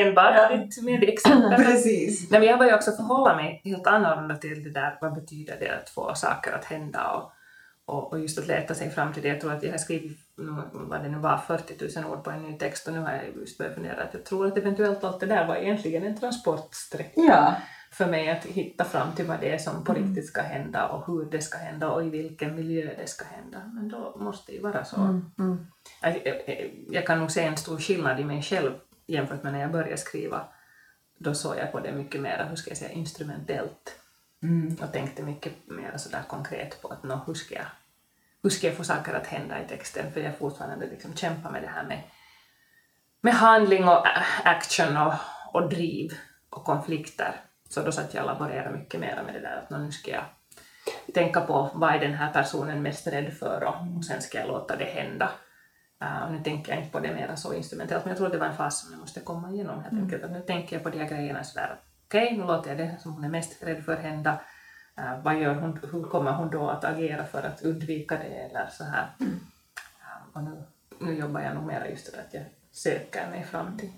enbart 0.01 0.35
ja. 0.37 0.83
med 0.83 1.03
exempel. 1.09 1.65
Precis. 1.65 2.31
Men 2.31 2.43
jag 2.43 2.59
började 2.59 2.77
också 2.77 2.93
förhålla 2.93 3.37
mig 3.37 3.61
helt 3.65 3.87
annorlunda 3.87 4.37
till 4.37 4.65
det 4.65 4.71
där, 4.71 4.99
vad 5.01 5.15
betyder 5.15 5.57
det 5.61 5.69
att 5.69 5.91
få 5.91 6.15
saker 6.15 6.53
att 6.53 6.65
hända 6.65 7.11
och, 7.11 7.33
och, 7.95 8.13
och 8.13 8.21
just 8.21 8.39
att 8.39 8.47
leta 8.47 8.75
sig 8.75 8.91
fram 8.91 9.13
till 9.13 9.23
det. 9.23 9.29
Jag 9.29 9.41
tror 9.41 9.53
att 9.53 9.63
jag 9.63 9.71
har 9.71 9.79
skrivit 9.79 10.19
vad 10.73 11.03
det 11.03 11.09
nu 11.09 11.19
var, 11.19 11.39
40 11.47 12.01
000 12.01 12.13
ord 12.13 12.25
på 12.25 12.31
en 12.31 12.43
ny 12.43 12.59
text 12.59 12.89
och 12.89 12.95
nu 12.95 13.01
har 13.01 13.13
jag 13.13 13.23
just 13.41 13.59
börjat 13.59 13.75
fundera 13.75 14.03
att 14.03 14.15
jag 14.15 14.25
tror 14.25 14.47
att 14.47 14.59
eventuellt 14.59 15.05
allt 15.05 15.21
det 15.21 15.27
där 15.27 15.47
var 15.47 15.57
egentligen 15.57 16.03
en 16.03 16.21
transportsträcka. 16.21 17.21
Ja 17.21 17.57
för 17.93 18.07
mig 18.07 18.31
att 18.31 18.45
hitta 18.45 18.85
fram 18.85 19.13
till 19.13 19.27
vad 19.27 19.41
det 19.41 19.53
är 19.53 19.59
som 19.59 19.85
på 19.85 19.93
mm. 19.93 20.05
riktigt 20.05 20.27
ska 20.27 20.43
hända 20.43 20.89
och 20.89 21.07
hur 21.07 21.25
det 21.25 21.41
ska 21.41 21.59
hända 21.59 21.91
och 21.91 22.05
i 22.07 22.11
vilken 22.11 22.55
miljö 22.55 22.95
det 22.99 23.07
ska 23.07 23.25
hända. 23.25 23.71
Men 23.75 23.89
då 23.89 24.17
måste 24.19 24.53
det 24.53 24.57
ju 24.57 24.63
vara 24.63 24.85
så. 24.85 24.97
Mm. 25.01 25.31
Mm. 25.39 25.67
Jag, 26.03 26.43
jag, 26.91 27.07
kan 27.07 27.19
nog 27.19 27.31
se 27.31 27.45
en 27.45 27.57
stor 27.57 27.79
skillnad 27.79 28.21
i 28.21 28.25
mig 28.25 28.43
själv 28.43 28.73
jämfört 29.07 29.43
med 29.43 29.53
när 29.53 29.61
jag 29.61 29.73
började 29.73 29.97
skriva. 29.97 30.45
Då 31.19 31.35
såg 31.35 31.57
jag 31.57 31.73
på 31.73 31.81
det 31.81 31.93
mycket 31.93 32.21
mer, 32.21 32.47
hur 32.49 32.57
ska 32.57 32.71
jag 32.71 32.79
säga, 32.79 32.91
instrumentellt. 32.91 33.99
Mm. 34.43 34.77
Och 34.83 34.93
tänkte 34.93 35.23
mycket 35.23 35.53
mer 35.67 35.97
sådär 35.97 36.23
konkret 36.29 36.83
på 36.83 36.89
att 36.89 37.03
no, 37.03 37.21
hur, 37.27 37.35
ska 37.35 37.55
jag, 37.55 37.67
hur 38.43 38.51
ska 38.51 38.67
jag 38.67 38.77
få 38.77 38.85
saker 38.85 39.15
att 39.15 39.27
hända 39.27 39.65
i 39.65 39.69
texten? 39.69 40.13
För 40.13 40.21
jag 40.21 40.39
fortfarande 40.39 40.87
liksom 40.87 41.15
kämpar 41.15 41.51
med 41.51 41.63
det 41.63 41.71
här 41.75 41.85
med, 41.85 42.03
med 43.21 43.35
handling 43.35 43.85
och 43.85 44.07
action 44.45 44.97
och, 44.97 45.15
och 45.53 45.69
driv 45.69 46.13
och 46.51 46.65
konflikter. 46.65 47.41
Så 47.73 47.83
då 47.83 47.93
satt 47.93 48.15
jag 48.15 48.25
och 48.25 48.27
laborerade 48.27 48.79
mycket 48.79 49.01
mer 49.01 49.23
med 49.27 49.35
det 49.35 49.41
där 49.41 49.57
att 49.57 49.71
nu 49.71 49.93
ska 49.93 50.11
jag 50.11 50.25
tänka 51.15 51.41
på 51.41 51.71
vad 51.75 51.95
är 51.95 51.99
den 51.99 52.15
här 52.15 52.33
personen 52.33 52.83
mest 52.83 53.07
rädd 53.07 53.33
för 53.33 53.65
och, 53.65 53.97
och 53.97 54.05
sen 54.05 54.23
ska 54.23 54.39
jag 54.39 54.49
låta 54.49 54.77
det 54.77 54.85
hända. 54.85 55.31
Uh, 56.03 56.33
nu 56.33 56.43
tänker 56.43 56.73
jag 56.73 56.81
inte 56.81 56.93
på 56.93 57.01
det 57.01 57.15
mer 57.15 57.35
så 57.37 57.55
instrumentellt, 57.55 58.05
men 58.05 58.11
jag 58.11 58.17
tror 58.17 58.27
att 58.27 58.33
det 58.33 58.39
var 58.39 58.47
en 58.47 58.57
fas 58.57 58.81
som 58.81 58.93
jag 58.93 59.01
måste 59.01 59.21
komma 59.21 59.51
igenom 59.51 59.81
helt 59.81 59.93
mm. 59.93 60.05
enkelt. 60.05 60.25
Att 60.25 60.31
nu 60.31 60.41
tänker 60.41 60.77
jag 60.77 60.83
på 60.83 60.91
de 60.91 60.99
här 60.99 61.09
grejerna 61.09 61.45
sådär, 61.45 61.81
okej, 62.07 62.25
okay, 62.25 62.39
nu 62.39 62.45
låter 62.45 62.69
jag 62.69 62.79
det 62.79 62.97
som 62.99 63.13
hon 63.13 63.25
är 63.25 63.29
mest 63.29 63.63
rädd 63.63 63.85
för 63.85 63.97
hända. 63.97 64.41
Uh, 64.99 65.23
vad 65.23 65.39
gör 65.39 65.55
hon, 65.55 65.81
hur 65.93 66.03
kommer 66.03 66.33
hon 66.33 66.51
då 66.51 66.71
att 66.71 66.85
agera 66.85 67.25
för 67.25 67.43
att 67.43 67.63
undvika 67.63 68.19
det 68.19 68.25
eller 68.25 68.67
så 68.71 68.85
här. 68.85 69.09
Mm. 69.21 69.33
Uh, 69.33 70.37
och 70.37 70.43
nu, 70.43 70.63
nu 71.01 71.19
jobbar 71.19 71.41
jag 71.41 71.55
nog 71.55 71.67
mer 71.67 71.85
just 71.85 72.13
det 72.13 72.21
att 72.21 72.35
jag 72.35 72.45
söker 72.73 73.31
mig 73.31 73.45
fram 73.45 73.79
till 73.79 73.93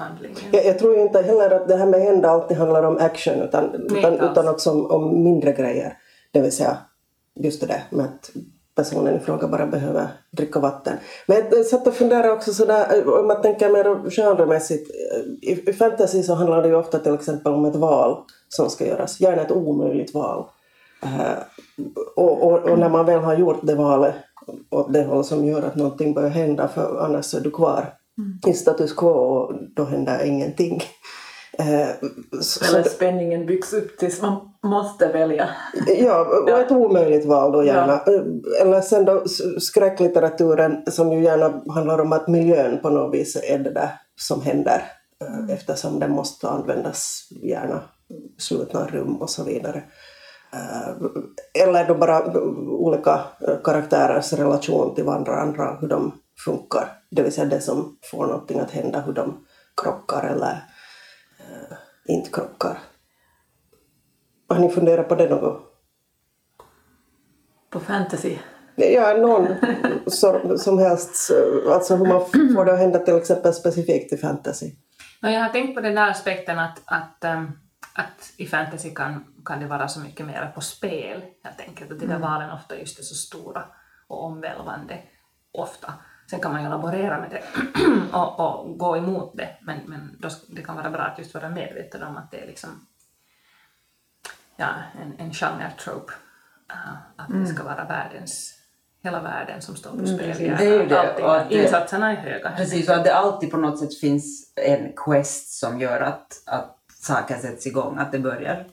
handlingen. 0.00 0.36
Jag, 0.52 0.66
jag 0.66 0.78
tror 0.78 0.98
inte 0.98 1.22
heller 1.22 1.50
att 1.50 1.68
det 1.68 1.76
här 1.76 1.86
med 1.86 2.00
hända 2.00 2.30
alltid 2.30 2.56
handlar 2.56 2.82
om 2.82 2.96
action 2.96 3.42
utan, 3.42 3.74
utan, 3.74 4.14
utan 4.14 4.48
också 4.48 4.70
om, 4.70 4.90
om, 4.90 5.22
mindre 5.24 5.52
grejer. 5.52 5.98
Det 6.32 6.40
vill 6.40 6.52
säga 6.52 6.78
just 7.34 7.60
det 7.60 7.66
där 7.66 7.82
med 7.90 8.04
att 8.04 8.30
personen 8.74 9.16
i 9.16 9.18
fråga 9.18 9.48
bara 9.48 9.66
behöver 9.66 10.08
dricka 10.30 10.60
vatten. 10.60 10.96
Men 11.26 11.42
jag 11.50 11.66
satt 11.66 11.86
och 11.86 11.94
funderade 11.94 12.32
också 12.32 12.52
sådär, 12.52 13.18
om 13.20 13.26
man 13.26 13.42
tänker 13.42 13.68
mer 13.68 14.10
genremässigt, 14.10 14.90
i, 15.42 15.70
i 15.70 15.72
fantasy 15.72 16.22
så 16.22 16.34
handlar 16.34 16.62
det 16.62 16.68
ju 16.68 16.74
ofta 16.74 16.98
till 16.98 17.14
exempel 17.14 17.52
om 17.52 17.64
ett 17.64 17.76
val 17.76 18.16
som 18.48 18.70
ska 18.70 18.86
göras, 18.86 19.20
gärna 19.20 19.42
ett 19.42 19.50
omöjligt 19.50 20.14
val. 20.14 20.44
Uh, 21.04 21.38
och, 22.16 22.42
och, 22.42 22.58
och, 22.58 22.78
när 22.78 22.88
man 22.88 23.06
väl 23.06 23.20
har 23.20 23.34
gjort 23.34 23.60
det 23.62 23.74
valet 23.74 24.14
åt 24.70 24.92
det 24.92 25.04
håll 25.04 25.24
som 25.24 25.44
gör 25.44 25.62
att 25.62 25.76
någonting 25.76 26.14
börjar 26.14 26.30
hända, 26.30 26.68
för 26.68 27.04
annars 27.04 27.34
är 27.34 27.40
du 27.40 27.50
kvar. 27.50 27.99
I 28.46 28.52
status 28.52 28.92
quo 28.92 29.08
och 29.08 29.54
då 29.76 29.84
händer 29.84 30.24
ingenting. 30.24 30.82
Eh, 31.58 31.88
Eller 32.68 32.82
spänningen 32.82 33.46
byggs 33.46 33.72
upp 33.72 33.98
tills 33.98 34.22
man 34.22 34.50
måste 34.62 35.08
välja. 35.08 35.48
Ja, 35.98 36.42
och 36.42 36.60
ett 36.60 36.70
omöjligt 36.70 37.26
val 37.26 37.52
då 37.52 37.64
gärna. 37.64 38.00
Ja. 38.06 38.12
Eh, 38.12 38.22
eller 38.62 38.80
sen 38.80 39.04
då 39.04 39.24
skräcklitteraturen 39.60 40.82
som 40.86 41.12
ju 41.12 41.22
gärna 41.22 41.72
handlar 41.74 42.00
om 42.00 42.12
att 42.12 42.28
miljön 42.28 42.78
på 42.82 42.90
något 42.90 43.14
vis 43.14 43.36
är 43.36 43.58
det 43.58 43.70
där 43.70 43.90
som 44.20 44.42
händer 44.42 44.82
mm. 45.28 45.50
eftersom 45.50 45.98
den 45.98 46.10
måste 46.10 46.48
användas 46.48 47.28
gärna 47.42 47.80
slutna 48.38 48.86
rum 48.86 49.16
och 49.16 49.30
så 49.30 49.44
vidare. 49.44 49.82
Eller 51.64 51.88
då 51.88 51.94
bara 51.94 52.34
olika 52.68 53.20
karaktärers 53.64 54.32
relation 54.32 54.94
till 54.94 55.04
varandra, 55.04 55.78
hur 55.80 55.88
de 55.88 56.12
funkar. 56.44 57.02
Det 57.10 57.22
vill 57.22 57.32
säga 57.32 57.46
det 57.46 57.60
som 57.60 57.98
får 58.10 58.26
någonting 58.26 58.60
att 58.60 58.70
hända, 58.70 59.00
hur 59.00 59.12
de 59.12 59.46
krockar 59.82 60.26
eller 60.26 60.64
inte 62.04 62.30
krockar. 62.30 62.78
Har 64.48 64.58
ni 64.58 64.70
funderat 64.70 65.08
på 65.08 65.14
det 65.14 65.28
något? 65.28 65.62
På 67.70 67.80
fantasy? 67.80 68.38
Ja, 68.74 69.16
någon 69.16 69.48
som, 70.06 70.58
som 70.58 70.78
helst. 70.78 71.30
Alltså 71.68 71.96
hur 71.96 72.06
man 72.06 72.20
får 72.54 72.64
det 72.64 72.72
att 72.72 72.78
hända 72.78 72.98
till 72.98 73.16
exempel 73.16 73.54
specifikt 73.54 74.12
i 74.12 74.16
fantasy. 74.16 74.70
Jag 75.20 75.40
har 75.40 75.48
tänkt 75.48 75.74
på 75.74 75.80
den 75.80 75.94
där 75.94 76.10
aspekten 76.10 76.58
att, 76.58 76.82
att, 76.84 77.24
um, 77.24 77.52
att 77.94 78.32
i 78.36 78.46
fantasy 78.46 78.90
kan, 78.90 79.24
kan 79.44 79.60
det 79.60 79.66
vara 79.66 79.88
så 79.88 80.00
mycket 80.00 80.26
mer 80.26 80.52
på 80.54 80.60
spel 80.60 81.22
helt 81.44 81.60
enkelt. 81.60 81.92
Att 81.92 81.98
de 81.98 82.06
där 82.06 82.16
mm. 82.16 82.30
valen 82.30 82.50
ofta 82.50 82.76
just 82.76 82.98
är 82.98 83.02
så 83.02 83.14
stora 83.14 83.64
och 84.08 84.24
omvälvande 84.24 84.98
ofta. 85.52 85.92
Sen 86.30 86.40
kan 86.40 86.52
man 86.52 86.62
ju 86.62 86.68
laborera 86.68 87.20
med 87.20 87.30
det 87.30 87.42
och, 88.12 88.40
och, 88.40 88.78
gå 88.78 88.96
emot 88.96 89.36
det, 89.36 89.48
men, 89.60 89.78
men 89.86 90.16
då, 90.18 90.28
det 90.48 90.62
kan 90.62 90.76
vara 90.76 90.90
bra 90.90 91.02
att 91.02 91.18
just 91.18 91.34
vara 91.34 91.48
medveten 91.48 92.02
om 92.02 92.16
att 92.16 92.30
det 92.30 92.42
är 92.42 92.46
liksom 92.46 92.86
ja, 94.56 94.68
en, 95.02 95.14
en 95.18 95.32
genre-trope. 95.32 96.12
Uh, 96.72 96.96
att 97.16 97.28
mm. 97.28 97.44
det 97.44 97.46
ska 97.46 97.64
vara 97.64 97.84
världens, 97.84 98.54
hela 99.02 99.22
världen 99.22 99.62
som 99.62 99.76
står 99.76 99.90
på 99.90 99.96
mm, 99.96 100.06
spel. 100.06 100.30
Mm, 100.30 100.56
det 100.58 100.66
är 100.66 100.86
det. 100.86 101.00
Allting, 101.00 101.24
och 101.24 101.36
att 101.36 101.50
insatserna 101.50 102.10
är 102.10 102.16
höga. 102.16 102.52
Precis, 102.56 102.88
och 102.88 102.94
att 102.94 103.04
det 103.04 103.14
alltid 103.14 103.50
på 103.50 103.56
något 103.56 103.78
sätt 103.78 103.98
finns 104.00 104.52
en 104.56 104.92
quest 104.96 105.58
som 105.58 105.80
gör 105.80 106.00
att, 106.00 106.42
att 106.46 106.78
saker 106.94 107.36
sätts 107.36 107.66
igång, 107.66 107.98
att 107.98 108.12
det 108.12 108.18
börjar, 108.18 108.66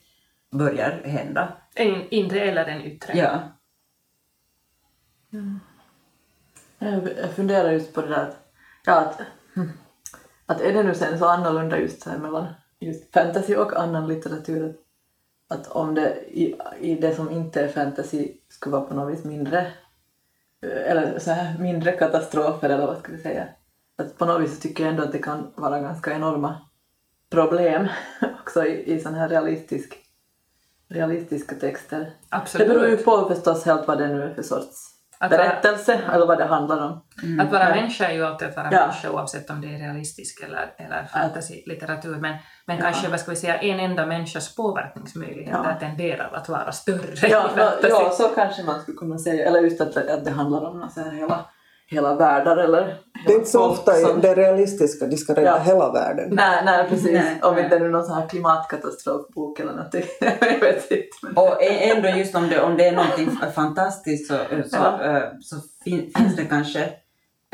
börjar 0.52 1.02
hända. 1.06 1.58
En 1.76 2.10
inre 2.10 2.40
eller 2.40 2.66
en 2.66 2.82
yttre. 2.82 3.18
Ja. 3.18 3.40
Mm. 5.34 5.60
Jag 6.80 7.32
funderar 7.36 7.72
just 7.72 7.94
på 7.94 8.02
det 8.02 8.08
där 8.08 8.28
att, 8.28 8.38
ja, 8.86 8.94
att, 8.94 9.22
att 10.46 10.62
är 10.62 10.74
det 10.74 10.84
nu 10.84 10.96
sen 10.96 11.20
så 11.20 11.26
annorlunda 11.26 11.80
just 11.80 12.02
så 12.02 12.10
här 12.10 12.18
mellan 12.18 12.48
just 12.80 13.14
fantasy 13.14 13.56
och 13.56 13.80
annan 13.80 14.08
litteratur 14.08 14.70
att, 14.70 15.58
att 15.60 15.68
om 15.68 15.96
det 15.96 16.16
i, 16.28 16.56
i 16.80 16.96
det 16.96 17.16
som 17.16 17.32
inte 17.32 17.62
är 17.62 17.68
fantasy 17.68 18.32
skulle 18.50 18.76
vara 18.76 18.86
på 18.86 18.94
något 18.94 19.14
vis 19.14 19.24
mindre 19.24 19.72
eller 20.62 21.20
så 21.20 21.32
här 21.32 21.58
mindre 21.60 21.92
katastrofer 21.92 22.70
eller 22.70 22.88
vad 22.88 22.98
ska 22.98 23.12
vi 23.12 23.18
säga 23.18 23.48
att 23.98 24.18
på 24.18 24.26
något 24.26 24.42
vis 24.42 24.60
tycker 24.60 24.84
jag 24.84 24.92
ändå 24.92 25.04
att 25.04 25.12
det 25.12 25.20
kan 25.20 25.52
vara 25.56 25.80
ganska 25.80 26.12
enorma 26.12 26.58
problem 27.30 27.88
också 28.42 28.66
i, 28.66 28.94
i 28.94 29.00
sån 29.00 29.14
här 29.14 29.30
realistisk, 29.30 29.98
realistiska 30.88 31.56
texter. 31.56 32.14
Absolut. 32.30 32.68
Det 32.68 32.74
beror 32.74 32.90
ju 32.90 32.98
på 32.98 33.30
förstås 33.30 33.66
helt 33.66 33.88
vad 33.88 33.98
det 33.98 34.08
nu 34.08 34.24
är 34.24 34.34
för 34.34 34.44
sorts 34.44 34.97
att 35.20 35.30
berättelse 35.30 36.02
vara, 36.06 36.16
eller 36.16 36.26
vad 36.26 36.38
det 36.38 36.46
handlar 36.46 36.86
om. 36.86 37.06
Mm. 37.24 37.40
Att 37.40 37.52
vara 37.52 37.70
människa 37.70 38.06
är 38.06 38.14
ju 38.14 38.26
alltid 38.26 38.48
att 38.48 38.56
vara 38.56 38.70
ja. 38.72 38.80
människa 38.80 39.12
oavsett 39.12 39.50
om 39.50 39.62
det 39.62 39.68
är 39.68 39.80
realistisk 39.80 40.44
eller, 40.44 40.74
eller 40.78 41.04
fantasy-litteratur. 41.14 42.16
Men, 42.16 42.36
men 42.66 42.78
ja. 42.78 42.84
kanske, 42.84 43.08
vad 43.08 43.20
ska 43.20 43.32
vi 43.32 43.38
säga, 43.38 43.58
en 43.58 43.80
enda 43.80 44.06
människas 44.06 44.56
påverkningsmöjligheter 44.56 45.78
ja. 45.80 45.80
tenderar 45.80 46.32
att 46.34 46.50
vara 46.50 46.72
större 46.72 47.30
ja, 47.30 47.50
i 47.84 47.88
Ja, 47.90 48.12
så 48.12 48.28
kanske 48.28 48.64
man 48.64 48.82
skulle 48.82 48.98
kunna 48.98 49.18
säga. 49.18 49.48
Eller 49.48 49.60
just 49.60 49.82
att, 49.82 49.98
att 49.98 50.26
det 50.26 50.32
handlar 50.32 50.66
om 50.66 50.90
så 50.94 51.02
här 51.02 51.12
hela 51.12 51.46
hela 51.88 52.16
världar 52.16 52.58
eller... 52.58 52.98
Det 53.26 53.34
är 53.34 53.36
inte 53.36 53.50
så 53.50 53.66
ofta 53.66 53.94
som... 53.94 54.22
det 54.22 54.36
realistiska, 54.36 55.08
de 55.08 55.18
ska 55.18 55.34
rädda 55.34 55.48
ja. 55.48 55.60
hela 55.60 55.92
världen. 55.92 56.30
Nej, 56.32 56.62
nej 56.66 56.90
precis. 56.90 57.12
Nej, 57.12 57.40
om 57.42 57.56
nej. 57.56 57.64
inte 57.64 57.80
det 57.80 57.86
är 57.86 57.90
någon 57.90 58.06
sån 58.06 58.16
här 58.16 58.30
klimatkatastrofbok 58.30 59.60
eller 59.60 59.74
något. 59.74 59.94
jag 60.20 60.60
vet 60.60 60.92
inte. 60.92 61.42
Och 61.42 61.64
ändå 61.64 62.10
just 62.10 62.36
om 62.36 62.50
det, 62.50 62.62
om 62.62 62.78
det 62.78 62.88
är 62.88 62.96
någonting 62.96 63.30
fantastiskt 63.56 64.28
så, 64.28 64.38
så, 64.70 64.78
ja. 64.78 65.04
Eh, 65.04 65.24
så 65.42 65.56
fin, 65.84 66.12
finns 66.18 66.36
det 66.36 66.46
kanske 66.46 66.90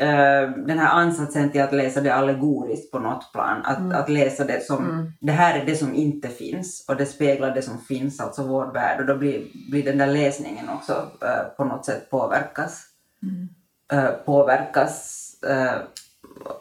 uh, 0.02 0.66
den 0.66 0.78
här 0.78 1.00
ansatsen 1.00 1.50
till 1.50 1.62
att 1.62 1.72
läsa 1.72 2.00
det 2.00 2.14
allegoriskt 2.14 2.92
på 2.92 2.98
något 2.98 3.32
plan. 3.32 3.62
Att, 3.64 3.78
mm. 3.78 3.98
att 3.98 4.08
läsa 4.08 4.44
det 4.44 4.64
som, 4.64 4.90
mm. 4.90 5.12
det 5.20 5.32
här 5.32 5.60
är 5.60 5.66
det 5.66 5.76
som 5.76 5.94
inte 5.94 6.28
finns 6.28 6.84
och 6.88 6.96
det 6.96 7.06
speglar 7.06 7.54
det 7.54 7.62
som 7.62 7.78
finns, 7.78 8.20
alltså 8.20 8.42
vår 8.42 8.72
värld. 8.72 9.00
Och 9.00 9.06
då 9.06 9.16
blir, 9.16 9.44
blir 9.70 9.84
den 9.84 9.98
där 9.98 10.06
läsningen 10.06 10.68
också 10.68 10.92
uh, 10.92 11.56
på 11.56 11.64
något 11.64 11.84
sätt 11.84 12.10
påverkas. 12.10 12.82
Mm. 13.22 13.48
Eh, 13.94 14.10
påverkas 14.24 15.30
eh, 15.42 15.74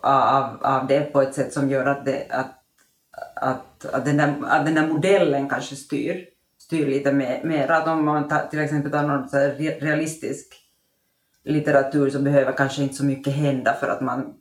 av, 0.02 0.58
av 0.62 0.88
det 0.88 1.02
på 1.02 1.22
ett 1.22 1.34
sätt 1.34 1.54
som 1.54 1.70
gör 1.70 1.86
att, 1.86 2.06
det, 2.06 2.28
att, 2.30 2.52
att, 3.36 3.86
att, 3.86 4.06
den, 4.06 4.18
där, 4.18 4.36
att 4.48 4.66
den 4.66 4.76
där 4.76 4.88
modellen 4.88 5.50
kanske 5.50 5.76
styr, 5.76 6.26
styr 6.58 6.88
lite 6.88 7.12
mer. 7.44 7.72
Att 7.72 7.88
om 7.88 8.06
man 8.06 8.28
tar, 8.28 8.48
till 8.50 8.60
exempel 8.60 8.92
tar 8.92 9.04
någon 9.04 9.30
så 9.30 9.38
realistisk 9.38 10.54
litteratur 11.44 12.10
så 12.10 12.20
behöver 12.20 12.52
kanske 12.52 12.84
inte 12.84 12.96
så 12.96 13.06
mycket 13.06 13.34
hända 13.34 13.74
för 13.74 13.88
att 13.88 14.02
man 14.02 14.34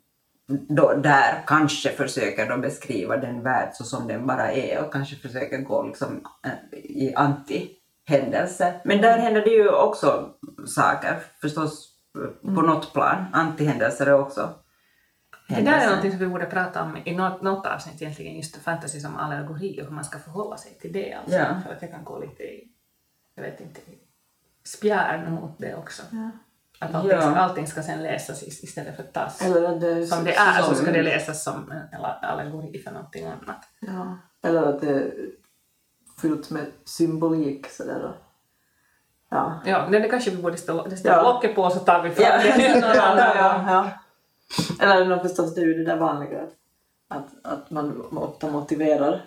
då 0.68 0.94
där 0.94 1.44
kanske 1.46 1.90
försöker 1.90 2.48
då 2.48 2.56
beskriva 2.56 3.16
den 3.16 3.42
värld 3.42 3.70
så 3.72 3.84
som 3.84 4.08
den 4.08 4.26
bara 4.26 4.52
är 4.52 4.84
och 4.84 4.92
kanske 4.92 5.16
försöker 5.16 5.58
gå 5.58 5.82
liksom 5.82 6.26
eh, 6.44 6.78
i 6.78 7.14
anti-händelse. 7.16 8.74
Men 8.84 9.00
där 9.00 9.18
händer 9.18 9.40
det 9.40 9.50
ju 9.50 9.68
också 9.68 10.28
saker 10.66 11.18
förstås 11.40 11.91
på 12.42 12.48
mm. 12.48 12.66
något 12.66 12.92
plan. 12.92 13.24
Antihändelser 13.32 14.06
är 14.06 14.20
också 14.20 14.54
det 15.48 15.62
där 15.62 15.80
är 15.80 15.96
något 15.96 16.10
som 16.10 16.18
vi 16.18 16.26
borde 16.26 16.46
prata 16.46 16.82
om 16.82 16.96
i 17.04 17.14
något, 17.14 17.42
något 17.42 17.66
avsnitt 17.66 18.02
egentligen, 18.02 18.36
just 18.36 18.56
fantasy 18.56 19.00
som 19.00 19.16
allegori 19.16 19.80
och 19.80 19.84
hur 19.84 19.92
man 19.92 20.04
ska 20.04 20.18
förhålla 20.18 20.56
sig 20.56 20.78
till 20.80 20.92
det. 20.92 21.12
Alltså, 21.12 21.36
ja. 21.36 21.60
För 21.66 21.74
att 21.74 21.82
jag 21.82 21.90
kan 21.90 22.04
gå 22.04 22.18
lite 22.18 22.42
i, 22.42 22.68
jag 23.34 23.42
vet 23.42 23.60
inte, 23.60 23.80
spjärn 24.64 25.34
mot 25.34 25.58
det 25.58 25.74
också. 25.74 26.02
Ja. 26.10 26.30
Att 26.78 26.94
allting, 26.94 27.10
ja. 27.10 27.36
allting 27.36 27.66
ska 27.66 27.82
sen 27.82 28.02
läsas 28.02 28.42
istället 28.42 28.96
för 28.96 29.02
att 29.02 29.12
tas 29.12 29.42
Eller 29.42 29.80
det, 29.80 30.06
som 30.06 30.24
det 30.24 30.34
är, 30.34 30.62
så, 30.62 30.68
så 30.68 30.74
ska 30.74 30.92
det 30.92 31.02
läsas 31.02 31.44
som 31.44 31.72
en 31.72 32.04
allegori 32.22 32.78
för 32.78 32.90
någonting 32.90 33.26
annat. 33.26 33.68
Ja. 33.80 34.18
Eller 34.42 34.62
att 34.62 34.80
det 34.80 34.90
är 34.90 35.12
fyllt 36.20 36.50
med 36.50 36.66
symbolik 36.84 37.66
sådär. 37.70 38.12
Ja, 39.32 39.60
ja 39.64 39.88
det 39.90 40.08
kanske 40.08 40.30
vi 40.30 40.42
borde 40.42 40.56
ställa, 40.56 40.90
ställa 40.90 41.16
ja. 41.16 41.22
locket 41.22 41.54
på 41.54 41.70
så 41.70 41.78
tar 41.78 42.02
vi 42.02 42.10
fram 42.10 42.24
ja. 42.24 42.56
det. 42.56 42.78
ja, 42.94 43.34
ja, 43.36 43.64
ja. 43.68 43.90
Eller 44.80 45.18
förstås 45.18 45.54
det 45.54 45.60
är 45.60 45.66
ju 45.66 45.74
det 45.74 45.84
där 45.84 45.96
vanliga 45.96 46.40
att, 47.08 47.28
att 47.42 47.70
man 47.70 48.06
ofta 48.16 48.50
motiverar, 48.50 49.20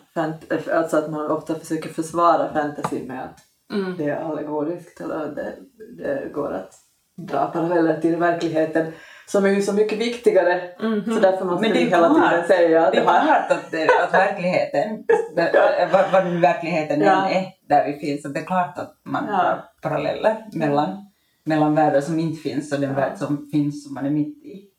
alltså 0.74 0.97
att 0.97 1.12
man 1.12 1.31
ofta 1.31 1.55
försöker 1.55 1.89
försvara 1.89 2.53
fantasy 2.53 3.07
med 3.07 3.24
att 3.24 3.39
mm. 3.74 3.97
det 3.97 4.09
är 4.09 4.21
allegoriskt 4.21 5.01
eller 5.01 5.27
det, 5.27 5.53
det 5.97 6.33
går 6.33 6.53
att 6.53 6.74
dra 7.15 7.45
paralleller 7.45 8.01
till 8.01 8.15
verkligheten 8.15 8.91
som 9.25 9.46
är 9.46 9.50
ju 9.50 9.62
så 9.62 9.74
mycket 9.74 9.98
viktigare. 9.98 10.62
Mm 10.79 11.01
-hmm. 11.01 11.13
Så 11.13 11.20
därför 11.20 11.46
måste 11.46 11.72
vi 11.72 11.79
hela 11.79 12.13
tiden 12.13 12.48
säga 12.48 12.88
att 12.88 12.91
det 12.94 13.00
är 13.00 13.03
klart 13.03 13.51
att, 13.51 13.72
det, 13.72 13.89
att 14.03 14.13
verkligheten, 14.13 15.03
vad, 15.91 16.12
vad 16.12 16.34
verkligheten 16.34 17.01
ja. 17.01 17.27
än 17.27 17.38
är 17.38 17.46
där 17.70 17.86
vi 17.86 18.00
finns, 18.00 18.25
att 18.25 18.34
det 18.34 18.39
är 18.39 18.46
klart 18.46 18.77
att 18.77 18.94
man 19.03 19.25
ja. 19.27 19.38
drar 19.38 19.63
paralleller 19.82 20.46
mellan, 20.53 21.05
mellan 21.44 21.75
världar 21.75 22.01
som 22.01 22.20
inte 22.20 22.41
finns 22.41 22.74
och 22.74 22.79
den 22.79 22.89
ja. 22.89 22.96
värld 22.96 23.17
som 23.17 23.50
finns 23.51 23.84
som 23.84 23.94
man 23.94 24.05
är 24.05 24.10
mitt 24.10 24.46
i. 24.46 24.70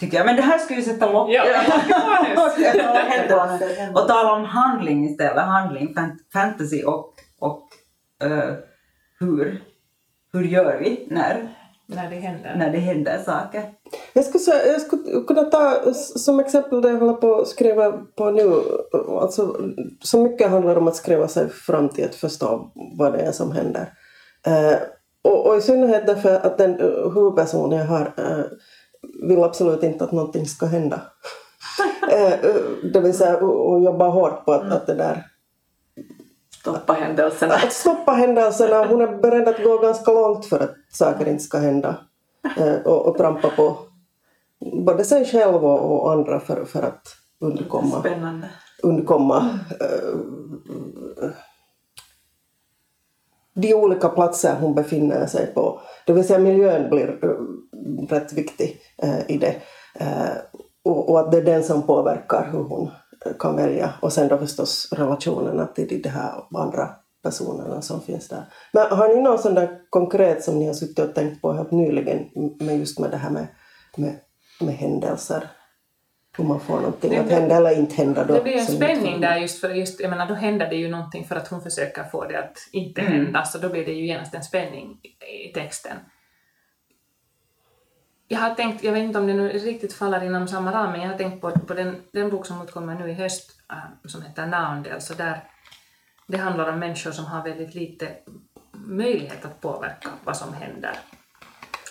Tycker 0.00 0.16
jag. 0.16 0.26
Men 0.26 0.36
det 0.36 0.42
här 0.42 0.58
ska 0.58 0.74
vi 0.74 0.82
sätta 0.82 1.12
lock 1.12 1.30
ja. 1.30 1.44
och 4.02 4.08
tala 4.08 4.32
om 4.32 4.44
handling 4.44 5.04
istället. 5.04 5.44
Handling, 5.44 5.94
fantasy 6.32 6.82
och, 6.82 7.14
och 7.38 7.68
uh, 8.24 8.54
hur, 9.20 9.62
hur 10.32 10.44
gör 10.44 10.78
vi 10.78 11.06
när 11.10 11.57
när 11.88 12.10
det 12.10 12.16
händer. 12.16 12.54
När 12.56 12.72
det 12.72 12.78
händer 12.78 13.18
saker. 13.18 13.62
Jag 14.12 14.24
skulle, 14.24 14.66
jag 14.66 14.80
skulle 14.80 15.22
kunna 15.26 15.42
ta 15.42 15.92
som 15.94 16.40
exempel 16.40 16.82
det 16.82 16.88
jag 16.90 16.98
håller 16.98 17.12
på 17.12 17.40
att 17.40 17.48
skriva 17.48 17.92
på 17.92 18.30
nu. 18.30 18.62
Alltså, 19.20 19.56
så 20.02 20.22
mycket 20.22 20.50
handlar 20.50 20.76
om 20.76 20.88
att 20.88 20.96
skriva 20.96 21.28
sig 21.28 21.48
fram 21.48 21.88
till 21.88 22.04
att 22.04 22.14
förstå 22.14 22.72
vad 22.98 23.12
det 23.12 23.18
är 23.18 23.32
som 23.32 23.52
händer. 23.52 23.92
Eh, 24.46 24.78
och, 25.24 25.46
och 25.46 25.56
i 25.56 25.60
synnerhet 25.60 26.06
därför 26.06 26.34
att 26.34 26.58
den 26.58 26.74
huvudperson 27.14 27.72
jag 27.72 27.84
har 27.84 28.14
uh, 28.18 28.44
vill 29.28 29.42
absolut 29.42 29.82
inte 29.82 30.04
att 30.04 30.12
någonting 30.12 30.46
ska 30.46 30.66
hända. 30.66 31.00
uh, 32.12 32.52
det 32.92 33.00
vill 33.00 33.14
säga 33.14 33.40
hon 33.40 33.82
jobbar 33.82 34.08
hårt 34.08 34.44
på 34.44 34.52
att, 34.52 34.62
mm. 34.62 34.72
att 34.72 34.86
det 34.86 34.94
där 34.94 35.24
Stoppa 36.70 36.92
händelserna. 36.92 37.54
Att 37.54 37.72
stoppa 37.72 38.12
händelserna. 38.12 38.86
Hon 38.86 39.00
är 39.00 39.16
beredd 39.22 39.48
att 39.48 39.62
gå 39.62 39.78
ganska 39.78 40.12
långt 40.12 40.46
för 40.46 40.60
att 40.60 40.74
saker 40.92 41.28
inte 41.28 41.42
ska 41.42 41.58
hända. 41.58 41.96
Och, 42.84 43.06
och 43.06 43.16
trampa 43.16 43.50
på 43.50 43.76
både 44.60 45.04
sig 45.04 45.24
själv 45.24 45.64
och, 45.64 45.92
och 45.92 46.12
andra 46.12 46.40
för, 46.40 46.64
för 46.64 46.82
att 46.82 47.02
undkomma, 47.40 48.00
Spännande. 48.00 48.50
undkomma 48.82 49.58
uh, 49.82 51.30
de 53.54 53.74
olika 53.74 54.08
platser 54.08 54.56
hon 54.60 54.74
befinner 54.74 55.26
sig 55.26 55.54
på. 55.54 55.80
Det 56.06 56.12
vill 56.12 56.26
säga 56.26 56.38
miljön 56.38 56.90
blir 56.90 57.24
uh, 57.24 57.38
rätt 58.08 58.32
viktig 58.32 58.80
uh, 59.04 59.30
i 59.30 59.38
det. 59.38 59.56
Och, 60.84 61.10
och, 61.10 61.20
att 61.20 61.32
det 61.32 61.38
är 61.38 61.42
den 61.42 61.64
som 61.64 61.82
påverkar 61.82 62.48
hur 62.52 62.62
hon 62.62 62.90
kan 63.38 63.56
välja. 63.56 63.94
Och 64.02 64.12
sen 64.12 64.28
då 64.28 64.38
förstås 64.38 64.88
relationerna 64.92 65.66
till 65.66 66.02
de 66.02 66.08
här 66.08 66.32
andra 66.54 66.90
personerna 67.22 67.82
som 67.82 68.00
finns 68.00 68.28
där. 68.28 68.44
Men 68.72 68.86
har 68.98 69.08
ni 69.08 69.22
någon 69.22 69.38
sån 69.38 69.54
där 69.54 69.80
konkret 69.90 70.44
som 70.44 70.58
ni 70.58 70.66
har 70.66 70.74
suttit 70.74 70.98
och 70.98 71.14
tänkt 71.14 71.42
på 71.42 71.52
helt 71.52 71.70
nyligen 71.70 72.18
med 72.60 72.78
just 72.78 72.98
med 72.98 73.10
det 73.10 73.16
här 73.16 73.30
med, 73.30 73.46
med 73.96 74.14
med 74.60 74.74
händelser. 74.74 75.48
Hur 76.36 76.44
man 76.44 76.60
får 76.60 76.76
någonting 76.76 77.10
det, 77.10 77.18
att 77.18 77.30
hända 77.30 77.56
eller 77.56 77.78
inte 77.78 77.94
hända. 77.94 78.24
Då, 78.24 78.34
det 78.34 78.42
blir 78.42 78.56
en 78.56 78.66
spänning 78.66 79.20
där 79.20 79.36
just 79.36 79.60
för 79.60 79.70
just, 79.70 80.00
jag 80.00 80.10
menar, 80.10 80.28
då 80.28 80.34
händer 80.34 80.70
det 80.70 80.76
ju 80.76 80.88
någonting 80.88 81.24
för 81.24 81.36
att 81.36 81.48
hon 81.48 81.62
försöker 81.62 82.04
få 82.04 82.24
det 82.24 82.38
att 82.38 82.56
inte 82.72 83.00
mm. 83.00 83.12
hända, 83.12 83.44
så 83.44 83.58
då 83.58 83.68
blir 83.68 83.86
det 83.86 83.92
ju 83.92 84.06
genast 84.06 84.34
en 84.34 84.42
spänning 84.42 85.00
i 85.48 85.52
texten. 85.52 85.96
Jag 88.28 88.38
har 88.38 88.54
tänkt, 88.54 88.84
jag 88.84 88.92
vet 88.92 89.02
inte 89.02 89.18
om 89.18 89.26
det 89.26 89.34
nu 89.34 89.48
riktigt 89.48 89.92
faller 89.92 90.24
inom 90.24 90.48
samma 90.48 90.72
ram, 90.72 90.92
men 90.92 91.00
jag 91.00 91.08
har 91.08 91.18
tänkt 91.18 91.40
på, 91.40 91.50
på 91.50 91.74
den, 91.74 91.96
den 92.12 92.30
bok 92.30 92.46
som 92.46 92.62
utkommer 92.62 92.94
nu 92.94 93.10
i 93.10 93.14
höst 93.14 93.50
äh, 93.70 94.08
som 94.08 94.22
heter 94.22 94.46
Noundale, 94.46 95.00
så 95.00 95.14
där 95.14 95.44
det 96.26 96.36
handlar 96.36 96.72
om 96.72 96.78
människor 96.78 97.10
som 97.10 97.24
har 97.24 97.44
väldigt 97.44 97.74
lite 97.74 98.08
möjlighet 98.72 99.44
att 99.44 99.60
påverka 99.60 100.08
vad 100.24 100.36
som 100.36 100.54
händer 100.54 100.98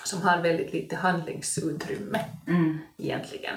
som 0.08 0.22
har 0.22 0.42
väldigt 0.42 0.74
lite 0.74 0.96
handlingsutrymme 0.96 2.20
mm. 2.48 2.78
egentligen. 2.98 3.56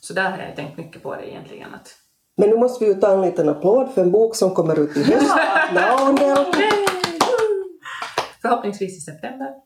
Så 0.00 0.12
där 0.12 0.30
har 0.30 0.38
jag 0.38 0.56
tänkt 0.56 0.78
mycket 0.78 1.02
på 1.02 1.14
det 1.14 1.30
egentligen. 1.30 1.74
Att... 1.74 1.94
Men 2.36 2.50
nu 2.50 2.56
måste 2.56 2.84
vi 2.84 2.90
ju 2.90 3.00
ta 3.00 3.12
en 3.12 3.20
liten 3.20 3.48
applåd 3.48 3.94
för 3.94 4.02
en 4.02 4.12
bok 4.12 4.36
som 4.36 4.54
kommer 4.54 4.78
ut 4.78 4.96
i 4.96 5.02
höst. 5.02 5.32
Förhoppningsvis 8.42 8.98
i 8.98 9.00
september. 9.00 9.65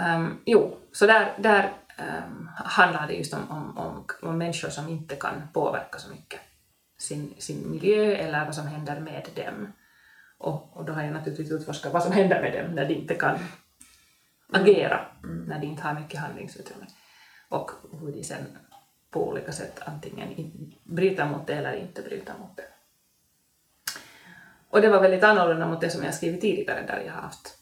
Um, 0.00 0.40
jo, 0.44 0.76
så 0.92 1.06
där, 1.06 1.34
där 1.38 1.72
um, 1.98 2.50
handlar 2.54 3.06
det 3.06 3.14
just 3.14 3.34
om, 3.34 3.50
om, 3.50 3.78
om, 3.78 4.06
om 4.22 4.38
människor 4.38 4.68
som 4.68 4.88
inte 4.88 5.16
kan 5.16 5.48
påverka 5.52 5.98
så 5.98 6.10
mycket 6.10 6.40
sin, 6.98 7.34
sin 7.38 7.70
miljö 7.70 8.14
eller 8.14 8.44
vad 8.44 8.54
som 8.54 8.66
händer 8.66 9.00
med 9.00 9.28
dem. 9.34 9.72
Och, 10.38 10.76
och 10.76 10.84
då 10.84 10.92
har 10.92 11.02
jag 11.02 11.12
naturligtvis 11.12 11.52
utforskat 11.52 11.92
vad 11.92 12.02
som 12.02 12.12
händer 12.12 12.42
med 12.42 12.52
dem 12.52 12.74
när 12.74 12.88
de 12.88 12.94
inte 12.94 13.14
kan 13.14 13.38
agera 14.52 15.06
mm. 15.24 15.44
när 15.44 15.58
de 15.58 15.66
inte 15.66 15.82
har 15.82 15.94
mycket 15.94 16.20
handlingsutrymme. 16.20 16.86
Och 17.48 17.70
hur 18.00 18.12
de 18.12 18.24
sen 18.24 18.58
på 19.10 19.28
olika 19.28 19.52
sätt 19.52 19.80
antingen 19.84 20.28
bryter 20.84 21.28
mot 21.28 21.46
det 21.46 21.54
eller 21.54 21.72
inte 21.72 22.02
bryter 22.02 22.34
mot 22.38 22.56
det. 22.56 22.64
Och 24.70 24.80
det 24.80 24.88
var 24.88 25.00
väldigt 25.00 25.24
annorlunda 25.24 25.66
mot 25.66 25.80
det 25.80 25.90
som 25.90 26.04
jag 26.04 26.14
skrivit 26.14 26.40
tidigare 26.40 26.86
där 26.86 27.02
jag 27.06 27.12
har 27.12 27.22
haft 27.22 27.59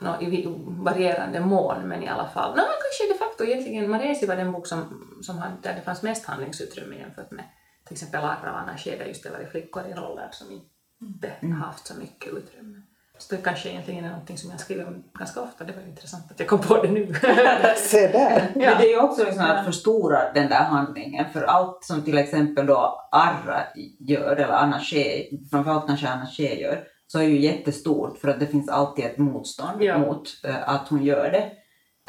no, 0.00 0.22
i 0.22 0.44
varierande 0.66 1.40
mån, 1.40 1.88
men 1.88 2.02
i 2.02 2.08
alla 2.08 2.28
fall. 2.28 2.50
No, 2.50 2.62
kanske 2.62 3.12
de 3.12 3.18
facto 3.18 3.44
egentligen, 3.44 3.90
Maresi 3.90 4.26
var 4.26 4.36
den 4.36 4.52
bok 4.52 4.66
som, 4.66 5.06
som 5.22 5.38
hade, 5.38 5.54
där 5.62 5.74
det 5.74 5.82
fanns 5.82 6.02
mest 6.02 6.26
handlingsutrymme 6.26 6.96
jämfört 6.96 7.30
med 7.30 7.44
till 7.90 7.94
exempel 7.94 8.20
Arravana 8.24 8.76
skede 8.76 9.04
just 9.04 9.22
det 9.22 9.30
var 9.30 9.50
flickor 9.50 9.86
i 9.86 9.92
roller 9.92 10.28
som 10.32 10.50
inte 10.50 11.28
mm. 11.40 11.60
haft 11.60 11.86
så 11.86 11.94
mycket 11.94 12.32
utrymme. 12.32 12.82
Så 13.18 13.34
det 13.34 13.42
kanske 13.42 13.68
egentligen 13.68 14.04
är 14.04 14.08
någonting 14.10 14.38
som 14.38 14.50
jag 14.50 14.60
skriver 14.60 14.86
om 14.86 15.04
ganska 15.18 15.40
ofta. 15.40 15.64
Det 15.64 15.72
var 15.72 15.82
intressant 15.82 16.30
att 16.30 16.40
jag 16.40 16.48
kom 16.48 16.58
på 16.58 16.82
det 16.82 16.90
nu. 16.90 17.14
Se 17.76 18.08
där! 18.08 18.50
Ja. 18.54 18.70
Men 18.70 18.78
det 18.78 18.84
är 18.84 18.90
ju 18.90 19.00
också 19.00 19.24
liksom 19.24 19.44
att 19.44 19.64
förstora 19.64 20.32
den 20.32 20.48
där 20.48 20.64
handlingen. 20.64 21.32
För 21.32 21.42
allt 21.42 21.84
som 21.84 22.02
till 22.02 22.18
exempel 22.18 22.66
då 22.66 23.08
Arra 23.12 23.62
gör, 23.98 24.36
eller 24.36 24.54
Anna 24.54 24.80
Shea, 24.80 25.24
framförallt 25.50 25.86
kanske 25.86 26.08
Anna 26.08 26.26
Shea 26.26 26.54
gör, 26.54 26.84
så 27.12 27.18
är 27.18 27.22
ju 27.22 27.40
jättestort 27.40 28.18
för 28.18 28.28
att 28.28 28.40
det 28.40 28.46
finns 28.46 28.68
alltid 28.68 29.04
ett 29.04 29.18
motstånd 29.18 29.82
ja. 29.82 29.98
mot 29.98 30.28
uh, 30.48 30.68
att 30.68 30.88
hon 30.88 31.04
gör 31.04 31.30
det. 31.30 31.52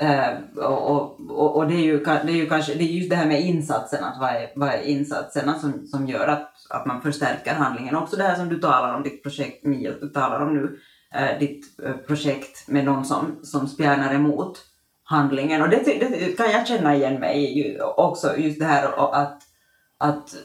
Uh, 0.03 0.65
och, 0.65 1.19
och, 1.29 1.55
och, 1.55 1.67
det, 1.67 1.73
är 1.73 1.83
ju, 1.83 2.03
det 2.03 2.31
är 2.31 2.35
ju 2.35 2.49
kanske 2.49 2.73
det 2.73 2.83
är 2.83 2.85
just 2.85 3.09
det 3.09 3.15
här 3.15 3.25
med 3.25 3.41
insatsen, 3.41 4.03
att 4.03 4.19
vad 4.19 4.29
är, 4.29 4.49
vad 4.55 4.69
är 4.69 4.81
insatserna 4.81 5.59
som, 5.59 5.87
som 5.87 6.07
gör 6.07 6.27
att, 6.27 6.53
att 6.69 6.85
man 6.85 7.01
förstärker 7.01 7.53
handlingen. 7.53 7.95
Också 7.95 8.15
det 8.15 8.23
här 8.23 8.35
som 8.35 8.49
du 8.49 8.59
talar 8.59 8.95
om, 8.95 9.03
ditt 9.03 9.23
projekt 9.23 9.65
Mia, 9.65 9.91
du 9.91 10.09
talar 10.09 10.39
om 10.39 10.53
nu, 10.53 10.79
äh, 11.15 11.39
ditt 11.39 11.79
äh, 11.85 11.93
projekt 11.93 12.67
med 12.67 12.85
någon 12.85 13.05
som, 13.05 13.39
som 13.43 13.67
spjärnar 13.67 14.13
emot 14.13 14.59
handlingen. 15.03 15.61
Och 15.61 15.69
det, 15.69 15.83
det, 15.85 16.37
kan 16.37 16.51
jag 16.51 16.67
känna 16.67 16.95
igen 16.95 17.19
mig 17.19 17.59
i 17.59 17.79
också, 17.81 18.37
just 18.37 18.59
det 18.59 18.65
här 18.65 19.13
att, 19.13 19.41
att, 19.97 20.35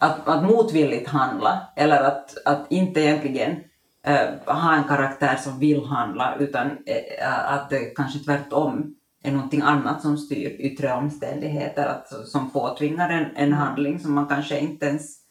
att, 0.00 0.28
att 0.28 0.44
motvilligt 0.44 1.08
handla 1.08 1.68
eller 1.76 2.02
att, 2.02 2.46
att 2.46 2.66
inte 2.72 3.00
egentligen 3.00 3.56
ha 4.46 4.74
en 4.74 4.84
karaktär 4.84 5.36
som 5.36 5.58
vill 5.58 5.84
handla 5.84 6.36
utan 6.38 6.70
att 7.48 7.70
det 7.70 7.84
kanske 7.84 8.18
tvärtom 8.18 8.96
är 9.26 9.32
någonting 9.32 9.60
annat 9.60 10.02
som 10.02 10.18
styr 10.18 10.56
yttre 10.58 10.92
omständigheter, 10.92 11.86
att, 11.86 12.28
som 12.28 12.50
påtvingar 12.50 13.10
en, 13.10 13.36
en 13.36 13.52
handling 13.52 14.00
som 14.00 14.14
man 14.14 14.26
kanske 14.26 14.58
inte 14.58 14.86
ens 14.86 15.26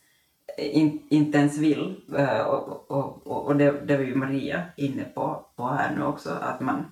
in, 0.58 1.08
inte 1.10 1.38
ens 1.38 1.58
vill. 1.58 2.01
Eh, 2.17 2.39
och, 2.39 2.91
och, 2.91 3.28
och, 3.28 3.45
och 3.45 3.56
det, 3.56 3.71
det 3.88 3.97
var 3.97 4.04
ju 4.04 4.15
Maria 4.15 4.63
inne 4.78 5.04
på, 5.04 5.45
på 5.56 5.67
här 5.67 5.95
nu 5.95 6.04
också, 6.04 6.30
att 6.41 6.60
man, 6.60 6.86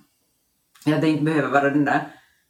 ja, 0.84 0.98
det 1.00 1.08
inte 1.08 1.24
behöver 1.24 1.48
vara 1.48 1.70
den 1.70 1.84
där 1.84 2.00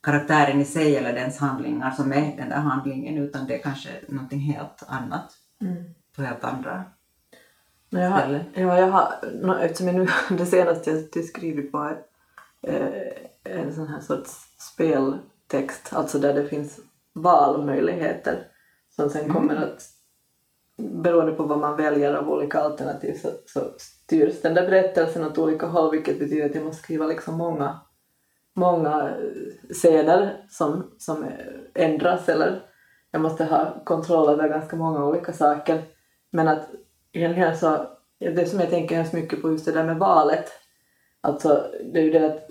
karaktären 0.05 0.61
i 0.61 0.65
sig 0.65 0.95
eller 0.95 1.13
dens 1.13 1.37
handlingar 1.37 1.91
som 1.91 2.13
är 2.13 2.37
den 2.37 2.49
där 2.49 2.55
handlingen, 2.55 3.17
utan 3.17 3.47
det 3.47 3.55
är 3.55 3.63
kanske 3.63 3.89
någonting 4.07 4.39
helt 4.39 4.83
annat. 4.87 5.31
Mm. 5.61 5.83
På 6.15 6.21
helt 6.21 6.43
andra 6.43 6.83
jag 8.01 8.09
har, 8.09 8.43
ja, 8.53 8.79
jag 8.79 8.87
har, 8.87 9.59
eftersom 9.59 9.87
jag 9.87 9.95
nu, 9.95 10.07
det 10.37 10.45
senaste 10.45 11.03
jag 11.13 11.25
skrivit 11.25 11.73
var 11.73 12.03
eh, 12.61 12.87
en 13.43 13.75
sån 13.75 13.87
här 13.87 13.99
sorts 13.99 14.31
speltext, 14.57 15.93
alltså 15.93 16.19
där 16.19 16.33
det 16.33 16.47
finns 16.47 16.79
valmöjligheter 17.13 18.47
som 18.95 19.09
sen 19.09 19.33
kommer 19.33 19.55
mm. 19.55 19.63
att 19.63 19.89
beroende 20.77 21.31
på 21.31 21.43
vad 21.43 21.59
man 21.59 21.77
väljer 21.77 22.13
av 22.13 22.29
olika 22.29 22.59
alternativ 22.59 23.19
så, 23.21 23.29
så 23.45 23.59
styrs 23.77 24.41
den 24.41 24.53
där 24.53 24.69
berättelsen 24.69 25.23
åt 25.23 25.37
olika 25.37 25.65
håll 25.65 25.91
vilket 25.91 26.19
betyder 26.19 26.45
att 26.45 26.55
jag 26.55 26.63
måste 26.63 26.83
skriva 26.83 27.07
liksom 27.07 27.37
många, 27.37 27.79
många 28.55 29.13
scener 29.69 30.45
som, 30.49 30.91
som 30.97 31.25
ändras 31.73 32.29
eller 32.29 32.61
jag 33.11 33.21
måste 33.21 33.45
ha 33.45 33.83
kontroll 33.83 34.29
över 34.29 34.49
ganska 34.49 34.75
många 34.75 35.05
olika 35.05 35.33
saker. 35.33 35.83
Men 36.31 36.47
att 36.47 36.69
egentligen 37.11 37.57
så, 37.57 37.87
det 38.19 38.49
som 38.49 38.59
jag 38.59 38.69
tänker 38.69 38.95
hemskt 38.95 39.13
mycket 39.13 39.41
på 39.41 39.51
just 39.51 39.65
det 39.65 39.71
där 39.71 39.83
med 39.83 39.97
valet, 39.97 40.51
alltså 41.21 41.63
det 41.93 41.99
är 41.99 42.03
ju 42.03 42.11
det 42.11 42.25
att 42.25 42.49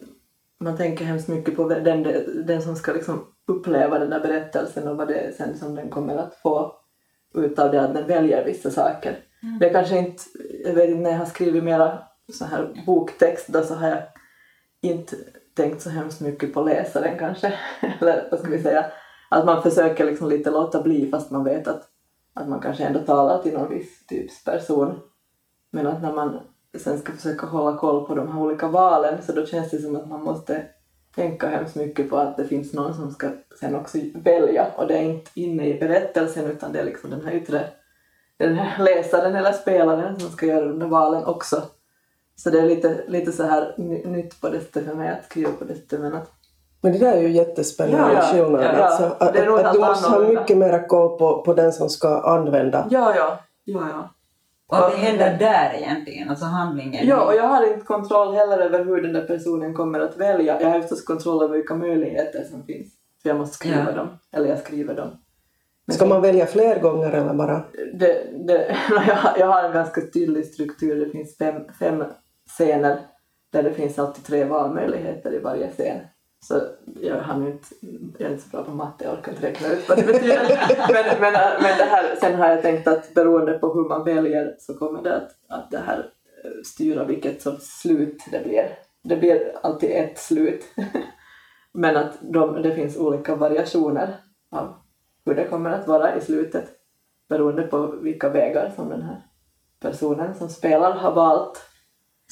man 0.60 0.76
tänker 0.76 1.04
hemskt 1.04 1.28
mycket 1.28 1.56
på 1.56 1.68
den, 1.68 2.02
den 2.46 2.62
som 2.62 2.76
ska 2.76 2.92
liksom 2.92 3.26
uppleva 3.46 3.98
den 3.98 4.10
där 4.10 4.20
berättelsen 4.20 4.88
och 4.88 4.96
vad 4.96 5.08
det 5.08 5.14
är 5.14 5.32
sen 5.32 5.58
som 5.58 5.74
den 5.74 5.90
kommer 5.90 6.16
att 6.16 6.34
få 6.34 6.74
utav 7.34 7.70
det 7.70 7.82
att 7.82 7.94
den 7.94 8.06
väljer 8.06 8.44
vissa 8.44 8.70
saker. 8.70 9.18
Mm. 9.42 9.58
Det 9.58 9.68
är 9.68 9.72
kanske 9.72 9.98
inte, 9.98 10.22
jag 10.64 10.74
vet 10.74 10.88
inte 10.88 11.02
när 11.02 11.10
jag 11.10 11.18
har 11.18 11.26
skrivit 11.26 11.64
mera 11.64 11.98
så 12.32 12.44
här 12.44 12.82
boktext 12.86 13.48
då 13.48 13.62
så 13.62 13.74
har 13.74 13.88
jag 13.88 14.02
inte 14.80 15.16
tänkt 15.54 15.82
så 15.82 15.90
hemskt 15.90 16.20
mycket 16.20 16.54
på 16.54 16.62
läsaren 16.62 17.18
kanske. 17.18 17.54
Eller 18.00 18.28
vad 18.30 18.40
ska 18.40 18.50
vi 18.50 18.62
säga, 18.62 18.86
att 19.30 19.44
man 19.44 19.62
försöker 19.62 20.04
liksom 20.04 20.28
lite 20.28 20.50
låta 20.50 20.82
bli 20.82 21.10
fast 21.10 21.30
man 21.30 21.44
vet 21.44 21.68
att, 21.68 21.82
att 22.34 22.48
man 22.48 22.60
kanske 22.60 22.84
ändå 22.84 23.00
talar 23.00 23.42
till 23.42 23.54
någon 23.54 23.70
viss 23.70 24.06
typs 24.06 24.44
person. 24.44 25.00
Men 25.70 25.86
att 25.86 26.02
när 26.02 26.12
man 26.12 26.40
sen 26.78 26.98
ska 26.98 27.12
försöka 27.12 27.46
hålla 27.46 27.78
koll 27.78 28.06
på 28.06 28.14
de 28.14 28.32
här 28.32 28.40
olika 28.40 28.68
valen 28.68 29.22
så 29.22 29.32
då 29.32 29.46
känns 29.46 29.70
det 29.70 29.78
som 29.78 29.96
att 29.96 30.08
man 30.08 30.22
måste 30.22 30.66
tänka 31.14 31.48
hemskt 31.48 31.76
mycket 31.76 32.10
på 32.10 32.16
att 32.16 32.36
det 32.36 32.44
finns 32.44 32.72
någon 32.72 32.94
som 32.94 33.10
ska 33.10 33.28
sen 33.60 33.74
också 33.74 33.98
välja 34.14 34.66
och 34.76 34.86
det 34.86 34.98
är 34.98 35.02
inte 35.02 35.30
inne 35.34 35.66
i 35.66 35.80
berättelsen 35.80 36.50
utan 36.50 36.72
det 36.72 36.80
är 36.80 36.84
liksom 36.84 37.10
den 37.10 37.24
här 37.24 37.32
yttre 37.32 37.64
den 38.36 38.54
här 38.54 38.84
läsaren 38.84 39.34
eller 39.34 39.52
spelaren 39.52 40.20
som 40.20 40.30
ska 40.30 40.46
göra 40.46 40.68
de 40.68 40.78
där 40.78 40.86
valen 40.86 41.24
också. 41.24 41.62
Så 42.36 42.50
det 42.50 42.58
är 42.60 42.66
lite, 42.66 43.04
lite 43.08 43.32
så 43.32 43.42
här 43.42 43.74
nytt 44.08 44.40
på 44.40 44.48
det 44.48 44.60
sättet 44.60 44.84
för 44.86 44.94
mig 44.94 45.08
att 45.08 45.24
skriva 45.24 45.50
på 45.52 45.64
det 45.64 45.74
sättet 45.74 46.00
men 46.00 46.14
att 46.14 46.30
men 46.80 46.92
det 46.92 46.98
där 46.98 47.12
är 47.12 47.20
ju 47.20 47.28
jättespännande 47.30 48.14
ja, 48.14 48.20
skillnad. 48.20 48.64
Ja, 48.64 48.72
ja. 48.78 48.84
Alltså, 48.84 49.04
att, 49.04 49.22
att, 49.36 49.64
att 49.66 49.72
du 49.74 49.78
måste 49.80 50.08
ha 50.10 50.18
mycket 50.28 50.56
mera 50.56 50.86
koll 50.86 51.18
på, 51.18 51.42
på 51.42 51.54
den 51.54 51.72
som 51.72 51.88
ska 51.88 52.20
använda. 52.20 52.86
Ja, 52.90 53.14
ja. 53.16 53.38
ja, 53.64 53.80
ja. 53.92 54.10
Och 54.66 54.86
att 54.86 54.92
det 54.92 54.98
händer 54.98 55.36
där 55.38 55.74
egentligen, 55.76 56.28
alltså 56.30 56.44
handlingen. 56.44 57.06
Ja, 57.06 57.24
och 57.26 57.34
jag 57.34 57.42
har 57.48 57.72
inte 57.72 57.84
kontroll 57.86 58.34
heller 58.34 58.58
över 58.58 58.84
hur 58.84 59.02
den 59.02 59.12
där 59.12 59.26
personen 59.26 59.74
kommer 59.74 60.00
att 60.00 60.16
välja. 60.16 60.60
Jag 60.62 60.70
har 60.70 60.80
förstås 60.80 61.04
kontroll 61.04 61.42
över 61.44 61.56
vilka 61.56 61.74
möjligheter 61.74 62.44
som 62.50 62.62
finns. 62.62 62.88
För 63.22 63.28
jag 63.28 63.38
måste 63.38 63.54
skriva 63.56 63.84
Ja. 63.90 63.92
dem, 63.92 64.08
eller 64.32 64.48
jag 64.48 64.58
skriver 64.58 64.94
dem. 64.94 65.08
Men 65.86 65.96
Ska 65.96 66.06
man 66.06 66.22
välja 66.22 66.46
fler 66.46 66.80
gånger 66.80 67.10
eller 67.12 67.34
bara? 67.34 67.64
det, 67.94 68.26
det, 68.46 68.76
jag, 68.90 68.96
har- 69.14 69.38
jag 69.38 69.46
har 69.46 69.62
en 69.62 69.72
ganska 69.72 70.00
tydlig 70.14 70.46
struktur. 70.46 71.04
Det 71.04 71.10
finns 71.10 71.36
fem, 71.38 71.54
fem 71.78 72.04
scener 72.46 72.98
där 73.52 73.62
det 73.62 73.72
finns 73.72 73.98
alltid 73.98 74.24
tre 74.24 74.44
valmöjligheter 74.44 75.34
i 75.34 75.38
varje 75.38 75.70
scen. 75.70 76.00
Så 76.40 76.60
jag, 77.00 77.46
inte, 77.46 77.68
är 78.24 78.30
inte 78.30 78.42
så 78.42 78.48
bra 78.48 78.64
på 78.64 78.70
matte, 78.70 79.04
jag 79.04 79.14
orkar 79.14 79.32
inte 79.32 79.46
räkna 79.46 79.68
ut 79.68 79.88
vad 79.88 79.98
det 79.98 80.06
betyder. 80.06 80.38
men, 80.92 81.20
men, 81.20 81.32
men 81.62 81.78
det 81.78 81.84
här, 81.84 82.16
sen 82.20 82.34
har 82.34 82.48
jag 82.48 82.62
tänkt 82.62 82.88
att 82.88 83.14
beroende 83.14 83.58
på 83.58 83.74
hur 83.74 83.88
man 83.88 84.04
väljer 84.04 84.56
så 84.58 84.74
kommer 84.74 85.02
det 85.02 85.16
att, 85.16 85.30
att 85.48 85.70
det 85.70 85.78
här 85.78 85.98
eh, 86.44 86.62
styra 86.64 87.04
vilket 87.04 87.42
sorts 87.42 87.80
slut 87.80 88.22
det 88.30 88.44
blir. 88.44 88.78
Det 89.02 89.16
blir 89.16 89.52
alltid 89.62 89.90
ett 89.90 90.18
slut. 90.18 90.64
men 91.72 91.96
att 91.96 92.12
de, 92.20 92.62
det 92.62 92.74
finns 92.74 92.96
olika 92.96 93.34
variationer 93.34 94.16
av 94.50 94.74
hur 95.24 95.34
det 95.34 95.44
kommer 95.44 95.70
att 95.70 95.88
vara 95.88 96.16
i 96.16 96.20
slutet 96.20 96.68
beroende 97.28 97.62
på 97.62 97.86
vilka 97.86 98.28
vägar 98.28 98.72
som 98.76 98.88
den 98.88 99.02
här 99.02 99.22
personen 99.80 100.34
som 100.34 100.48
spelar 100.48 100.92
har 100.92 101.12
valt. 101.12 101.62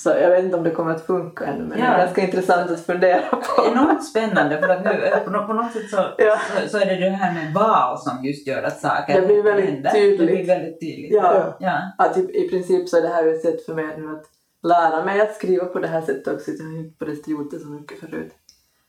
Så 0.03 0.11
jag 0.11 0.31
vet 0.31 0.45
inte 0.45 0.57
om 0.57 0.65
det 0.65 0.71
kommer 0.71 0.91
att 0.95 1.07
funka 1.07 1.45
ännu 1.45 1.59
men 1.65 1.69
det 1.71 1.79
Ja. 1.79 1.85
är 1.93 1.99
ganska 1.99 2.21
intressant 2.23 2.71
att 2.71 2.81
fundera 2.87 3.21
på. 3.31 3.67
Enormt 3.73 4.05
spännande 4.05 4.59
för 4.61 4.69
att 4.69 4.85
nu 4.85 4.91
eh, 4.91 5.19
på 5.19 5.31
nå- 5.31 5.47
på 5.47 5.53
något 5.53 5.73
sätt 5.73 5.91
så, 5.91 5.97
Ja. 6.19 6.37
så, 6.63 6.69
så 6.69 6.79
är 6.79 6.87
det 6.87 6.97
det 6.97 7.11
här 7.11 7.35
med 7.35 7.55
val 7.55 7.99
som 7.99 8.25
just 8.25 8.47
gör 8.47 8.63
att 8.63 8.81
saker 8.81 9.21
Det 9.21 9.27
blir 9.27 9.43
väldigt 9.43 9.67
händer. 9.71 9.91
tydligt. 9.91 10.19
Det 10.21 10.27
blir 10.27 10.47
väldigt 10.47 10.81
tydligt. 10.81 11.13
Ja. 11.13 11.57
Ja. 11.61 11.79
Att 11.99 12.17
i, 12.17 12.21
I 12.21 12.49
princip 12.51 12.89
så 12.89 12.97
är 12.99 13.03
det 13.03 13.09
här 13.09 13.27
ett 13.35 13.43
sätt 13.43 13.65
för 13.67 13.75
mig 13.75 13.85
nu 13.99 14.11
att 14.11 14.25
lära 14.63 15.05
mig 15.05 15.21
att 15.21 15.35
skriva 15.35 15.65
på 15.65 15.79
det 15.79 15.89
här 15.89 16.01
sättet 16.01 16.29
också. 16.35 16.51
Jag 16.51 16.65
har 16.65 16.79
inte 16.79 16.99
på 16.99 17.05
det 17.05 17.29
gjort 17.29 17.51
det 17.51 17.59
så 17.59 17.69
mycket 17.69 18.01
förut. 18.01 18.33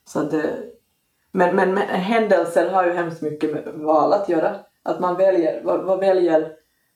Så 0.08 0.20
det, 0.20 0.46
men, 1.32 1.56
men, 1.56 1.74
men 1.74 1.88
händelser 1.88 2.70
har 2.70 2.86
ju 2.86 2.92
hemskt 2.94 3.22
mycket 3.22 3.52
med 3.54 3.64
val 3.76 4.14
att 4.14 4.30
göra. 4.30 4.56
Att 4.84 5.00
man 5.00 5.18
väljer, 5.18 5.62
vad, 5.64 5.84
vad 5.84 6.00
väljer 6.00 6.52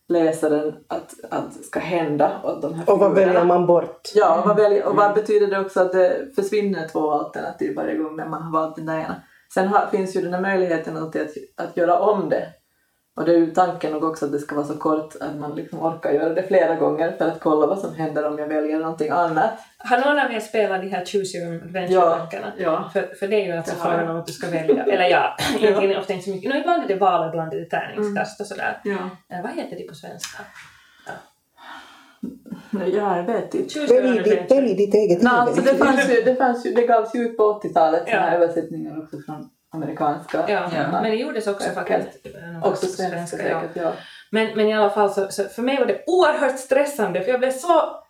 läsaren 0.10 0.76
att, 0.88 1.13
att 1.32 1.65
ska 1.65 1.80
hända 1.80 2.41
åt 2.43 2.62
de 2.62 2.74
här 2.74 2.89
Och 2.89 3.00
vad 3.00 3.15
väljer 3.15 3.46
man 3.46 3.65
bort? 3.65 4.12
Ja, 4.15 4.39
och 4.39 4.48
vad, 4.48 4.56
väljer, 4.56 4.86
och 4.86 4.96
vad 4.96 5.13
betyder 5.13 5.48
det 5.48 5.60
också 5.60 5.80
att 5.80 5.91
det 5.91 6.36
försvinner 6.36 6.88
två 6.88 7.12
alternativ 7.12 7.76
varje 7.76 7.98
gång 7.98 8.15
när 8.15 8.28
man 8.28 8.41
har 8.41 8.52
valt 8.52 8.76
den 8.76 8.86
där 8.86 8.98
ena? 8.98 9.15
Sen 9.54 9.67
har, 9.67 9.88
finns 9.91 10.15
ju 10.15 10.22
den 10.22 10.34
här 10.34 10.41
möjligheten 10.41 10.98
alltid 10.98 11.22
att, 11.22 11.65
att 11.67 11.78
göra 11.78 12.00
om 12.00 12.30
det. 12.30 12.48
Och 13.17 13.25
det 13.25 13.32
är 13.32 13.38
ju 13.38 13.51
tanken 13.51 13.91
nog 13.91 14.03
också 14.03 14.25
att 14.25 14.32
det 14.32 14.39
ska 14.39 14.56
vara 14.56 14.65
så 14.65 14.77
kort 14.77 15.15
att 15.21 15.36
man 15.36 15.56
liksom 15.56 15.80
orkar 15.80 16.12
göra 16.12 16.34
det 16.34 16.43
flera 16.43 16.75
gånger 16.75 17.12
för 17.17 17.25
att 17.27 17.39
kolla 17.39 17.67
vad 17.67 17.80
som 17.80 17.95
händer 17.95 18.27
om 18.27 18.39
jag 18.39 18.47
väljer 18.47 18.80
någonting 18.80 19.10
annat. 19.10 19.51
Har 19.77 19.97
någon 19.97 20.19
av 20.25 20.32
er 20.32 20.39
spelat 20.39 20.82
de 20.82 20.88
här 20.89 21.06
Choose 21.06 21.38
Your 21.38 21.56
Adventure-böckerna? 21.56 22.51
ja. 22.58 22.89
För, 22.93 23.15
för 23.19 23.27
det 23.27 23.36
är 23.41 23.45
ju 23.45 23.51
alltså 23.51 23.75
frågan 23.75 24.10
om 24.10 24.17
att 24.17 24.25
du 24.27 24.34
ska 24.34 24.49
välja, 24.49 24.84
eller 24.84 25.06
ja, 25.10 25.38
egentligen 25.60 25.99
ofta 25.99 26.13
inte 26.13 26.25
så 26.25 26.32
mycket. 26.32 26.49
No, 26.53 26.56
ibland 26.60 26.84
är 26.84 26.88
det 26.88 26.95
val, 26.95 27.30
ibland 27.30 27.53
är 27.53 27.58
det 27.58 27.65
tärningskast 27.69 28.41
och 28.41 28.47
sådär. 28.47 28.82
Ja. 28.84 29.10
Eh, 29.36 29.41
vad 29.43 29.51
heter 29.51 29.75
det 29.77 29.84
på 29.88 29.95
svenska? 29.95 30.43
Nej, 32.69 32.95
ja, 32.95 33.17
jag 33.17 33.23
vet 33.23 33.53
inte. 33.53 33.80
Välj 33.80 33.88
ditt, 34.12 34.27
Adventure. 34.27 34.56
välj 34.62 34.75
ditt 34.75 34.93
eget 34.93 35.21
Nej, 35.21 35.34
alltså 35.34 35.62
det, 35.62 35.71
huvud. 35.71 35.86
fanns 35.88 36.10
ju, 36.10 36.21
det, 36.21 36.36
fanns 36.36 36.65
ju, 36.65 36.73
det 36.73 36.82
gavs 36.88 37.15
ju 37.15 37.19
ut 37.19 37.38
på 37.38 37.43
80-talet 37.63 38.03
Ja. 38.08 38.30
översättningar 38.30 39.03
också 39.03 39.17
från 39.25 39.49
amerikanska. 39.73 40.45
Ja, 40.47 40.69
Ja. 40.75 40.91
men 40.91 41.03
det 41.03 41.15
gjordes 41.15 41.47
också 41.47 41.69
faktiskt. 41.69 42.27
Också 42.63 42.86
på 42.86 42.91
svenska 42.91 43.49
ja. 43.49 43.62
säkert, 43.62 43.75
ja. 43.75 43.93
Men, 44.32 44.56
men 44.56 44.67
i 44.67 44.73
alla 44.73 44.89
fall 44.89 45.13
så, 45.13 45.27
så 45.30 45.43
för 45.43 45.62
mig 45.62 45.80
var 45.80 45.86
det 45.86 46.03
oerhört 46.08 46.60
stressande 46.60 47.21
för 47.21 47.32
jag 47.32 47.39
blev 47.39 47.51
så 47.51 48.03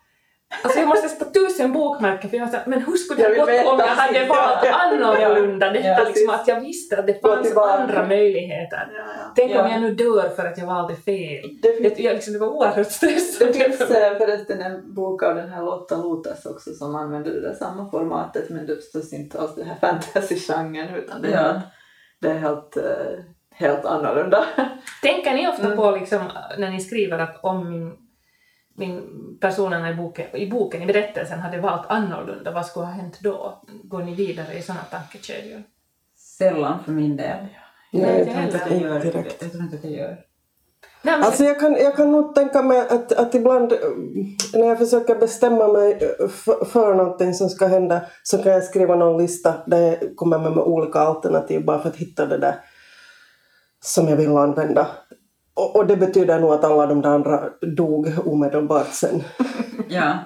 Alltså 0.62 0.78
jag 0.78 0.88
måste 0.88 1.08
sätta 1.08 1.24
tusen 1.30 1.72
bokmärken 1.72 2.30
för 2.30 2.36
jag 2.36 2.44
var 2.44 2.50
så 2.52 2.56
här, 2.56 2.66
men 2.66 2.82
hur 2.82 2.92
skulle 2.96 3.22
det 3.22 3.28
vill 3.28 3.38
gått 3.38 3.72
om 3.72 3.78
jag 3.78 3.86
hade 3.86 4.24
valt 4.26 4.64
ja. 4.64 4.72
annorlunda? 4.72 5.70
Detta 5.70 5.88
Ja, 5.88 6.04
liksom 6.08 6.30
att 6.34 6.48
jag 6.48 6.60
visste 6.60 6.98
att 6.98 7.06
det 7.06 7.20
fanns 7.20 7.56
andra 7.56 8.06
möjligheter. 8.06 8.90
Ja, 8.96 8.98
ja. 9.18 9.32
Tänk 9.36 9.50
om 9.50 9.56
Ja. 9.56 9.70
jag 9.72 9.80
nu 9.80 9.94
dör 9.94 10.28
för 10.36 10.44
att 10.46 10.58
jag 10.58 10.66
valde 10.66 10.96
fel. 10.96 11.44
Det 11.62 11.72
finns 11.76 11.94
Det, 11.96 12.02
jag, 12.02 12.14
liksom, 12.14 12.32
det 12.32 12.38
var 12.38 12.48
oerhört 12.48 12.90
stressande. 12.90 13.52
Det 13.52 13.64
finns 13.64 13.80
eh, 13.90 14.18
förresten 14.18 14.60
en 14.60 14.94
bok 14.94 15.22
av 15.22 15.34
den 15.34 15.48
här 15.48 15.62
Lotta 15.62 15.96
Lotas 15.96 16.46
också 16.46 16.70
som 16.74 16.94
använder 16.96 17.30
det 17.30 17.40
där 17.40 17.54
samma 17.54 17.90
formatet 17.90 18.50
men 18.50 18.66
det 18.66 18.76
förstås 18.76 19.12
inte 19.12 19.40
alls 19.40 19.54
den 19.54 19.66
här 19.66 19.76
fantasy-genren 19.80 20.94
utan 20.94 21.22
det 21.22 21.32
är, 21.32 21.60
det 22.20 22.28
är 22.28 22.38
helt, 22.38 22.76
eh, 22.76 22.84
helt 23.54 23.84
annorlunda. 23.84 24.44
Tänker 25.02 25.34
ni 25.34 25.48
ofta 25.48 25.64
Mm. 25.64 25.76
på 25.76 25.90
liksom, 25.90 26.20
när 26.58 26.70
ni 26.70 26.80
skriver 26.80 27.18
att 27.18 27.38
om 27.44 27.70
min, 27.70 27.92
min 28.78 29.02
personerna 29.40 29.90
i 29.90 29.94
boken, 29.94 30.36
i 30.36 30.50
boken, 30.50 30.82
i 30.82 30.86
berättelsen, 30.86 31.38
hade 31.38 31.60
valt 31.60 31.86
annorlunda, 31.88 32.50
vad 32.52 32.66
skulle 32.66 32.86
ha 32.86 32.92
hänt 32.92 33.18
då? 33.20 33.62
Går 33.84 34.02
ni 34.02 34.14
vidare 34.14 34.54
i 34.58 34.62
sådana 34.62 34.82
tankekedjor? 34.90 35.62
Sällan 36.38 36.84
för 36.84 36.92
min 36.92 37.16
del. 37.16 37.36
Nej, 37.92 38.02
Nej, 38.02 38.32
jag 38.34 38.44
inte 38.44 38.58
tror 38.58 38.72
inte 38.72 38.86
Jag, 38.88 38.96
att 38.96 39.04
gör, 39.04 39.12
det 39.12 39.16
jag 39.16 39.24
direkt. 39.24 39.40
tror 39.52 39.62
inte 39.62 39.76
att 39.76 39.84
jag 39.84 39.92
gör. 39.92 40.08
Nej, 41.02 41.16
men, 41.16 41.22
Alltså 41.24 41.44
jag 41.44 41.60
kan, 41.60 41.72
jag 41.72 41.96
kan 41.96 42.12
nog 42.12 42.34
tänka 42.34 42.62
mig 42.62 42.80
att, 42.80 43.12
att 43.12 43.34
ibland 43.34 43.72
eh, 43.72 43.78
när 44.54 44.66
jag 44.66 44.78
försöker 44.78 45.14
bestämma 45.14 45.68
mig 45.68 45.92
eh, 45.92 46.28
för, 46.28 46.64
för 46.64 46.94
någonting 46.94 47.34
som 47.34 47.48
ska 47.48 47.66
hända 47.66 48.00
så 48.22 48.42
kan 48.42 48.52
jag 48.52 48.64
skriva 48.64 48.94
någon 48.94 49.22
lista 49.22 49.54
där 49.66 49.80
jag 49.80 50.16
kommer 50.16 50.38
med, 50.38 50.52
med 50.52 50.64
olika 50.64 50.98
alternativ 50.98 51.64
bara 51.64 51.78
för 51.78 51.88
att 51.88 51.96
hitta 51.96 52.26
det 52.26 52.38
där 52.38 52.54
som 53.80 54.08
jag 54.08 54.16
vill 54.16 54.36
använda. 54.36 54.86
Och, 55.58 55.76
och 55.76 55.86
det 55.86 55.96
betyder 55.96 56.40
nog 56.40 56.52
att 56.52 56.64
alla 56.64 56.86
de 56.86 57.02
där 57.02 57.10
andra 57.10 57.50
dog 57.76 58.08
omedelbart 58.26 58.92
sen. 58.92 59.22
Ja. 59.90 60.18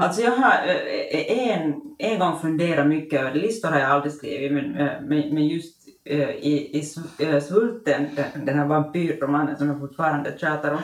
Alltså 0.00 0.22
jag 0.22 0.30
har 0.30 0.52
eh, 0.66 1.48
en, 1.48 1.74
en 1.98 2.18
gång 2.18 2.38
funderat 2.38 2.86
mycket 2.86 3.20
över 3.20 3.32
det, 3.32 3.38
listor 3.38 3.68
har 3.68 3.78
jag 3.78 3.90
aldrig 3.90 4.12
skrivit, 4.12 4.52
men, 4.52 4.76
eh, 4.76 4.92
men, 5.02 5.34
men 5.34 5.48
just 5.48 5.76
eh, 6.04 6.30
i, 6.30 6.78
i 6.78 6.80
Sv- 6.82 7.34
eh, 7.34 7.40
Svulten, 7.40 8.08
den, 8.44 8.58
här 8.58 8.66
vampyrromanen 8.66 9.56
som 9.56 9.68
jag 9.68 9.80
fortfarande 9.80 10.38
tjatar 10.38 10.70
om, 10.72 10.80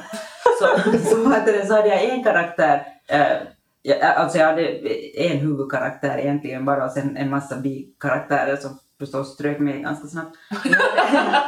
så, 0.60 0.98
så, 1.10 1.28
hade, 1.28 1.52
det, 1.52 1.66
så 1.66 1.74
hade 1.74 1.88
jag 1.88 2.04
en 2.04 2.24
karaktär, 2.24 2.82
eh, 3.08 4.20
alltså 4.20 4.38
jag 4.38 4.46
hade 4.46 4.66
en 5.16 5.38
huvudkaraktär 5.38 6.18
egentligen 6.18 6.64
bara 6.64 6.84
och 6.84 6.92
sen 6.92 7.16
en 7.16 7.30
massa 7.30 7.56
bikaraktärer 7.56 8.56
som 8.56 8.78
förstås 8.98 9.34
strök 9.34 9.58
mig 9.58 9.82
ganska 9.82 10.08
snabbt. 10.08 10.36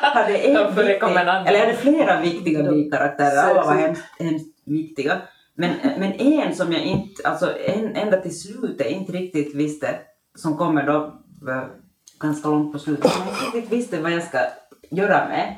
hade 0.00 0.38
en 0.38 1.28
annan. 1.28 1.46
eller 1.46 1.60
hade 1.60 1.74
flera 1.74 2.20
viktiga 2.20 2.62
bikaraktärer, 2.62 3.50
alla 3.50 3.64
var 3.64 3.74
hemskt, 3.74 4.04
hemskt 4.18 4.48
viktiga. 4.64 5.16
Men, 5.54 5.74
men 5.98 6.12
en 6.12 6.54
som 6.54 6.72
jag 6.72 6.82
inte, 6.82 7.28
alltså 7.28 7.58
en, 7.58 7.96
ända 7.96 8.20
till 8.20 8.40
slutet 8.40 8.86
inte 8.86 9.12
riktigt 9.12 9.54
visste, 9.54 9.98
som 10.34 10.56
kommer 10.56 10.86
då 10.86 10.96
eh, 11.50 11.64
ganska 12.20 12.48
långt 12.48 12.72
på 12.72 12.78
slutet, 12.78 13.10
som 13.10 13.22
jag 13.26 13.46
inte 13.46 13.56
riktigt 13.56 13.78
visste 13.78 14.02
vad 14.02 14.12
jag 14.12 14.22
ska 14.22 14.38
göra 14.90 15.28
med. 15.28 15.54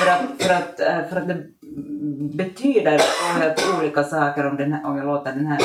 För 0.00 0.10
att, 0.10 0.42
för 0.42 0.54
att, 0.54 0.80
eh, 0.80 1.08
för 1.10 1.16
att 1.16 1.28
det 1.28 1.44
betyder 2.36 3.00
helt 3.40 3.78
olika 3.78 4.04
saker 4.04 4.46
om, 4.46 4.56
den 4.56 4.72
här, 4.72 4.86
om 4.86 4.96
jag 4.96 5.06
låter 5.06 5.32
den 5.32 5.46
här 5.46 5.60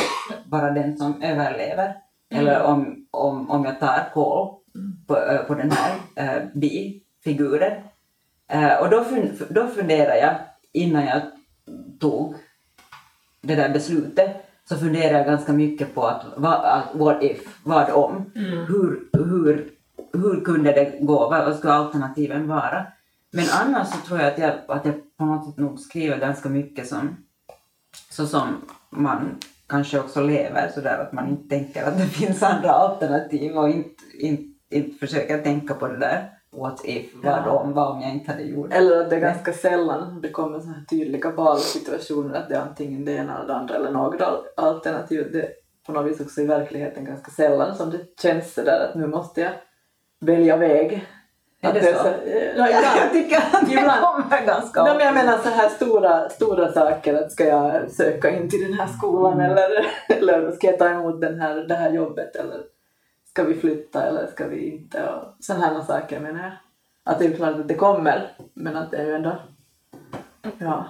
vara 0.50 0.72
den 0.72 0.98
som 0.98 1.22
överlever. 1.22 1.96
Eller 2.36 2.64
om, 2.64 3.08
om, 3.12 3.50
om 3.50 3.66
jag 3.66 3.80
tar 3.80 4.10
koll 4.14 4.63
på, 5.08 5.18
eh, 5.18 5.44
på 5.44 5.54
den 5.56 5.72
här 5.72 5.96
eh, 6.16 6.44
bifiguren. 6.54 7.82
Eh, 8.48 8.74
och 8.74 8.90
då, 8.90 9.04
fun, 9.04 9.38
då 9.50 9.68
funderade 9.68 10.20
jag, 10.20 10.36
innan 10.72 11.06
jag 11.06 11.22
tog 12.00 12.36
det 13.42 13.56
där 13.56 13.70
beslutet, 13.70 14.46
så 14.70 14.78
funderade 14.78 15.18
jag 15.18 15.26
ganska 15.26 15.54
mycket 15.54 15.96
på 15.96 16.08
att, 16.08 16.26
vad, 16.38 16.54
att 16.54 16.84
what 16.94 17.24
if, 17.24 17.60
vad 17.64 17.90
om, 17.90 18.32
hur, 18.68 19.10
hur, 19.14 19.70
hur 20.14 20.46
kunde 20.46 20.72
det 20.72 20.98
gå, 21.02 21.30
vad, 21.30 21.46
vad 21.46 21.56
skulle 21.56 21.74
alternativen 21.74 22.48
vara? 22.48 22.86
Men 23.32 23.46
annars 23.62 23.88
så 23.88 23.98
tror 23.98 24.20
jag 24.20 24.34
att 24.34 24.38
jag, 24.38 24.54
att 24.68 24.86
jag 24.86 24.96
på 25.18 25.26
något 25.26 25.46
sätt 25.46 25.58
nog 25.58 25.80
skriver 25.80 26.18
ganska 26.18 26.50
mycket 26.50 26.88
som, 26.88 27.18
så 28.10 28.28
som 28.28 28.62
man 28.90 29.40
kanske 29.68 30.00
också 30.00 30.22
lever 30.22 30.72
sådär 30.74 30.98
att 30.98 31.14
man 31.14 31.30
inte 31.30 31.50
tänker 31.50 31.88
att 31.88 31.98
det 31.98 32.06
finns 32.20 32.44
andra 32.44 32.70
alternativ 32.70 33.58
och 33.58 33.70
inte, 33.70 34.04
inte, 34.20 34.53
inte 34.74 35.08
försöker 35.08 35.38
tänka 35.38 35.74
på 35.74 35.88
det 35.88 35.98
där 35.98 36.30
what 36.56 36.82
if, 36.86 37.06
vad 37.24 37.34
Ja. 37.46 37.52
om, 37.52 37.74
vad 37.74 37.88
om 37.92 38.02
jag 38.02 38.12
inte 38.12 38.32
hade 38.32 38.44
gjort. 38.44 38.74
Eller 38.74 39.02
att 39.02 39.10
det 39.10 39.16
är 39.16 39.20
ganska 39.20 39.54
sällan 39.54 40.22
det 40.22 40.30
kommer 40.30 40.60
så 40.60 40.68
här 40.68 40.86
tydliga 40.90 41.32
valsituationer 41.32 42.36
att 42.40 42.50
det 42.50 42.56
är 42.56 42.60
antingen 42.62 43.06
det 43.06 43.12
ena 43.12 43.36
eller 43.38 43.48
det 43.48 43.56
andra 43.56 43.76
eller 43.76 43.92
något 43.92 44.22
al- 44.22 44.44
alternativ. 44.58 45.30
Det 45.32 45.42
är 45.42 45.50
på 45.86 45.92
något 45.92 46.12
vis 46.12 46.20
också 46.22 46.42
i 46.42 46.46
verkligheten 46.46 47.06
ganska 47.06 47.32
sällan 47.32 47.76
som 47.76 47.90
det 47.90 47.98
känns 48.22 48.54
sådär 48.54 48.88
att 48.90 48.96
nu 48.96 49.08
måste 49.08 49.42
jag 49.42 49.52
välja 50.22 50.58
väg. 50.58 51.08
Är 51.62 51.68
Att 51.70 51.74
det 51.76 51.82
så? 51.82 52.08
Ja, 52.58 52.68
ibland. 52.68 52.86
jag 53.02 53.12
tycker 53.12 53.38
att 53.38 53.66
det 53.66 53.72
Ibland. 53.74 54.02
kommer 54.02 54.46
ganska 54.46 54.84
Nej, 54.84 54.94
men 54.98 55.06
jag 55.06 55.14
ofta. 55.16 55.26
menar 55.26 55.38
så 55.44 55.50
här 55.50 55.70
stora, 55.70 56.30
stora 56.30 56.72
saker, 56.72 57.14
att 57.14 57.32
ska 57.32 57.44
jag 57.46 57.92
söka 57.92 58.30
in 58.30 58.50
till 58.50 58.62
den 58.64 58.74
här 58.74 58.88
skolan 58.88 59.42
eller, 59.42 59.86
eller 60.10 60.52
ska 60.52 60.68
jag 60.68 60.80
ta 60.80 60.90
emot 60.90 61.22
den 61.22 61.40
här, 61.42 61.56
det 61.56 61.76
här 61.76 61.90
jobbet 61.92 62.36
eller 62.36 62.58
ska 63.34 63.44
vi 63.44 63.54
flytta 63.54 64.04
eller 64.04 64.28
ska 64.28 64.48
vi 64.48 64.70
inte 64.70 65.10
och 65.10 65.44
sådana 65.44 65.66
här 65.66 65.82
saker 65.82 66.20
menar 66.20 66.44
jag. 66.44 66.54
Att 67.04 67.20
det 67.20 67.26
är 67.26 67.36
klart 67.36 67.56
att 67.56 67.68
det 67.68 67.76
kommer, 67.76 68.36
men 68.54 68.76
att 68.76 68.92
det 68.92 68.98
är 68.98 69.06
ju 69.06 69.14
ändå, 69.14 69.36
ja. 70.58 70.86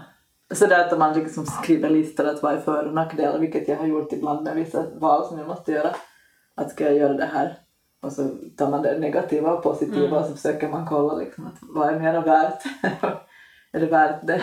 sådär 0.51 0.87
att 0.87 0.99
man 0.99 1.19
liksom 1.19 1.45
skriver 1.45 1.89
listor 1.89 2.27
att 2.27 2.43
vad 2.43 2.53
är 2.53 2.57
för 2.57 2.85
och 2.85 2.93
nackdelar, 2.93 3.39
vilket 3.39 3.67
jag 3.67 3.77
har 3.77 3.85
gjort 3.85 4.13
ibland 4.13 4.43
med 4.43 4.55
vissa 4.55 4.85
val 4.95 5.25
som 5.25 5.37
jag 5.39 5.47
måste 5.47 5.71
göra. 5.71 5.95
Att 6.55 6.71
ska 6.71 6.83
jag 6.83 6.95
göra 6.95 7.13
det 7.13 7.25
här? 7.25 7.57
Och 8.01 8.11
så 8.11 8.29
tar 8.57 8.69
man 8.69 8.81
det 8.81 8.99
negativa 8.99 9.53
och 9.53 9.63
positiva 9.63 10.07
Mm. 10.07 10.13
och 10.13 10.25
så 10.25 10.35
försöker 10.35 10.69
man 10.69 10.87
kolla 10.87 11.15
liksom 11.15 11.45
att 11.47 11.57
vad 11.61 11.89
är 11.89 11.99
mera 11.99 12.21
värt? 12.21 12.63
är 13.73 13.79
det 13.79 13.85
värt 13.85 14.27
det? 14.27 14.41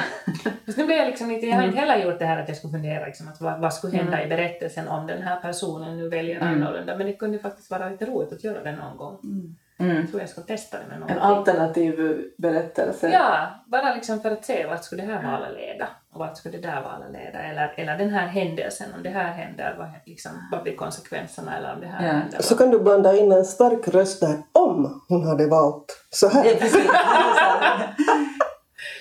Fast 0.67 0.79
nu 0.79 0.85
blir 0.87 0.97
jag 0.97 1.07
liksom 1.07 1.29
lite, 1.29 1.47
jag 1.47 1.57
har 1.57 1.63
inte 1.63 1.79
Mm. 1.79 1.89
heller 1.91 2.05
gjort 2.05 2.19
det 2.19 2.25
här 2.27 2.43
att 2.43 2.49
jag 2.49 2.57
skulle 2.57 2.73
fundera 2.73 3.07
liksom 3.07 3.29
att 3.29 3.41
vad, 3.41 3.61
vad 3.61 3.75
skulle 3.75 3.97
hända 3.97 4.25
i 4.25 4.27
berättelsen 4.29 4.89
om 4.89 5.07
den 5.07 5.23
här 5.23 5.41
personen 5.41 5.97
nu 5.97 6.09
väljer 6.09 6.37
Mm. 6.41 6.49
annorlunda. 6.63 6.97
Men 6.97 7.07
det 7.07 7.13
kunde 7.13 7.39
faktiskt 7.39 7.71
vara 7.71 7.89
lite 7.89 8.05
roligt 8.07 8.33
att 8.33 8.45
göra 8.45 8.63
det 8.63 8.73
någon 8.73 8.97
gång. 8.97 9.19
Mm. 9.23 9.57
Jag 9.97 10.09
tror 10.09 10.21
jag 10.21 10.29
ska 10.31 10.41
testa 10.41 10.77
det 10.79 10.85
med 10.87 10.95
En 10.95 11.01
någonting. 11.01 11.23
alternativ 11.23 12.25
berättelse. 12.39 13.09
Ja, 13.13 13.49
bara 13.67 13.95
liksom 13.95 14.21
för 14.21 14.31
att 14.31 14.45
se 14.45 14.67
vart 14.67 14.85
skulle 14.85 15.03
det 15.07 15.13
här 15.13 15.23
valet 15.33 15.53
leda 15.57 15.89
och 16.13 16.19
vart 16.19 16.37
skulle 16.37 16.59
det 16.59 16.69
där 16.69 16.83
valet 16.83 17.13
leda 17.13 17.39
eller, 17.39 17.75
eller 17.77 17.99
den 17.99 18.11
här 18.11 18.27
händelsen, 18.27 18.87
om 18.97 19.03
det 19.03 19.11
här 19.11 19.33
händer, 19.33 19.75
vad, 19.79 19.89
liksom, 20.07 20.33
vad 20.53 20.63
blir 20.63 20.77
konsekvenserna 20.77 21.57
eller 21.59 21.75
om 21.75 21.81
det 21.81 21.87
här 21.87 22.07
Ja. 22.07 22.13
händer. 22.13 22.43
Så 22.43 22.57
kan 22.57 22.71
du 22.71 22.79
blanda 22.81 23.17
in 23.17 23.33
en 23.33 23.45
stark 23.45 23.89
röst 23.89 24.21
där 24.21 24.37
om 24.53 25.03
hon 25.09 25.27
hade 25.27 25.47
valt 25.47 26.03
så 26.11 26.27
Ja, 26.27 26.31
här. 26.43 26.55
precis. 26.55 26.91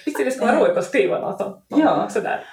Visst 0.09 0.19
är 0.19 0.25
det 0.25 0.31
skulle 0.31 0.51
vara 0.51 0.63
roligt 0.65 0.77
att 0.77 0.85
skriva 0.85 1.19
något 1.19 1.37
sånt? 1.41 1.65
Ja. 1.67 2.07
Sådär. 2.09 2.43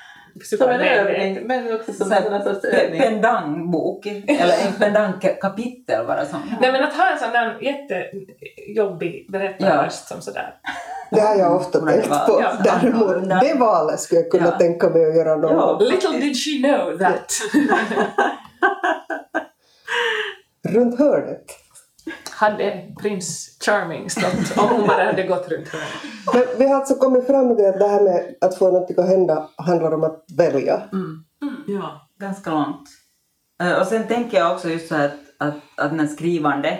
Som 0.58 0.68
en 0.68 0.80
övning, 0.80 1.46
men 1.46 1.74
också 1.74 1.92
som 1.92 2.12
en 2.12 2.42
sorts 2.44 2.64
övning. 2.64 3.00
Pendangbok, 3.00 4.06
eller 4.06 4.66
en 4.66 4.72
pendangkapitel 4.78 6.06
bara 6.06 6.24
som. 6.26 6.38
Nej 6.60 6.72
men 6.72 6.84
att 6.84 6.94
ha 6.94 7.10
en 7.12 7.18
sån 7.18 7.30
där 7.32 7.58
jättejobbig 7.60 9.26
berättarröst 9.32 10.08
som 10.08 10.20
sådär. 10.20 10.54
Det 11.10 11.20
har 11.20 11.36
jag 11.36 11.56
ofta 11.56 11.80
tänkt 11.86 12.08
på. 12.08 12.42
Ja. 12.42 12.52
Däremot, 12.64 13.40
det 13.40 13.54
valet 13.58 14.00
skulle 14.00 14.20
jag 14.20 14.30
kunna 14.30 14.46
Ja. 14.46 14.58
tänka 14.58 14.88
mig 14.88 15.06
att 15.08 15.16
göra 15.16 15.36
någon 15.36 15.56
Ja. 15.56 15.78
Little 15.80 16.18
did 16.18 16.36
she 16.36 16.68
know 16.68 16.98
that. 16.98 17.32
Runt 20.74 20.98
hörnet. 20.98 21.44
Hade 22.36 22.82
prins 23.02 23.58
Charming 23.66 24.10
stått 24.10 24.58
om 24.58 24.68
hon 24.68 24.86
bara 24.86 25.04
hade 25.04 25.22
gått 25.22 25.48
runt 25.48 25.68
hörnet. 25.68 25.88
Men 26.34 26.44
vi 26.58 26.68
har 26.68 26.74
alltså 26.76 26.94
kommit 26.94 27.26
fram 27.26 27.56
till 27.56 27.66
att 27.66 27.78
det 27.78 27.88
här 27.88 28.02
med 28.02 28.34
att 28.40 28.58
få 28.58 28.64
någonting 28.70 28.96
att 28.98 29.08
hända 29.08 29.48
handlar 29.56 29.94
om 29.94 30.04
att 30.04 30.24
välja. 30.36 30.82
Ja, 31.66 32.08
ganska 32.20 32.50
långt. 32.50 32.88
Eh, 33.62 33.72
Och 33.80 33.86
sen 33.86 34.06
tänker 34.06 34.38
jag 34.38 34.52
också 34.52 34.68
just 34.68 34.88
så 34.88 34.94
att, 34.94 35.12
att, 35.38 35.54
att 35.76 35.92
när 35.92 36.06
skrivande 36.06 36.78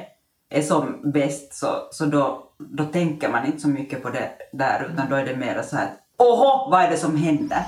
är 0.50 0.62
som 0.62 1.10
bäst 1.12 1.54
så, 1.54 1.66
så 1.90 2.04
då, 2.04 2.52
då 2.58 2.84
tänker 2.84 3.28
man 3.28 3.46
inte 3.46 3.58
så 3.60 3.68
mycket 3.68 4.02
på 4.02 4.10
det 4.10 4.30
där 4.52 4.90
utan 4.92 5.10
då 5.10 5.16
är 5.16 5.24
det 5.26 5.36
mer 5.36 5.62
så 5.62 5.76
här 5.76 5.84
att 5.84 5.98
Oho, 6.18 6.70
vad 6.70 6.80
är 6.82 6.90
det 6.90 6.96
som 6.96 7.16
händer? 7.16 7.62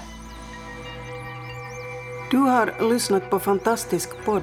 Du 2.31 2.37
har 2.39 2.91
lyssnat 2.91 3.31
på 3.31 3.39
Fantastisk 3.39 4.25
podd. 4.25 4.43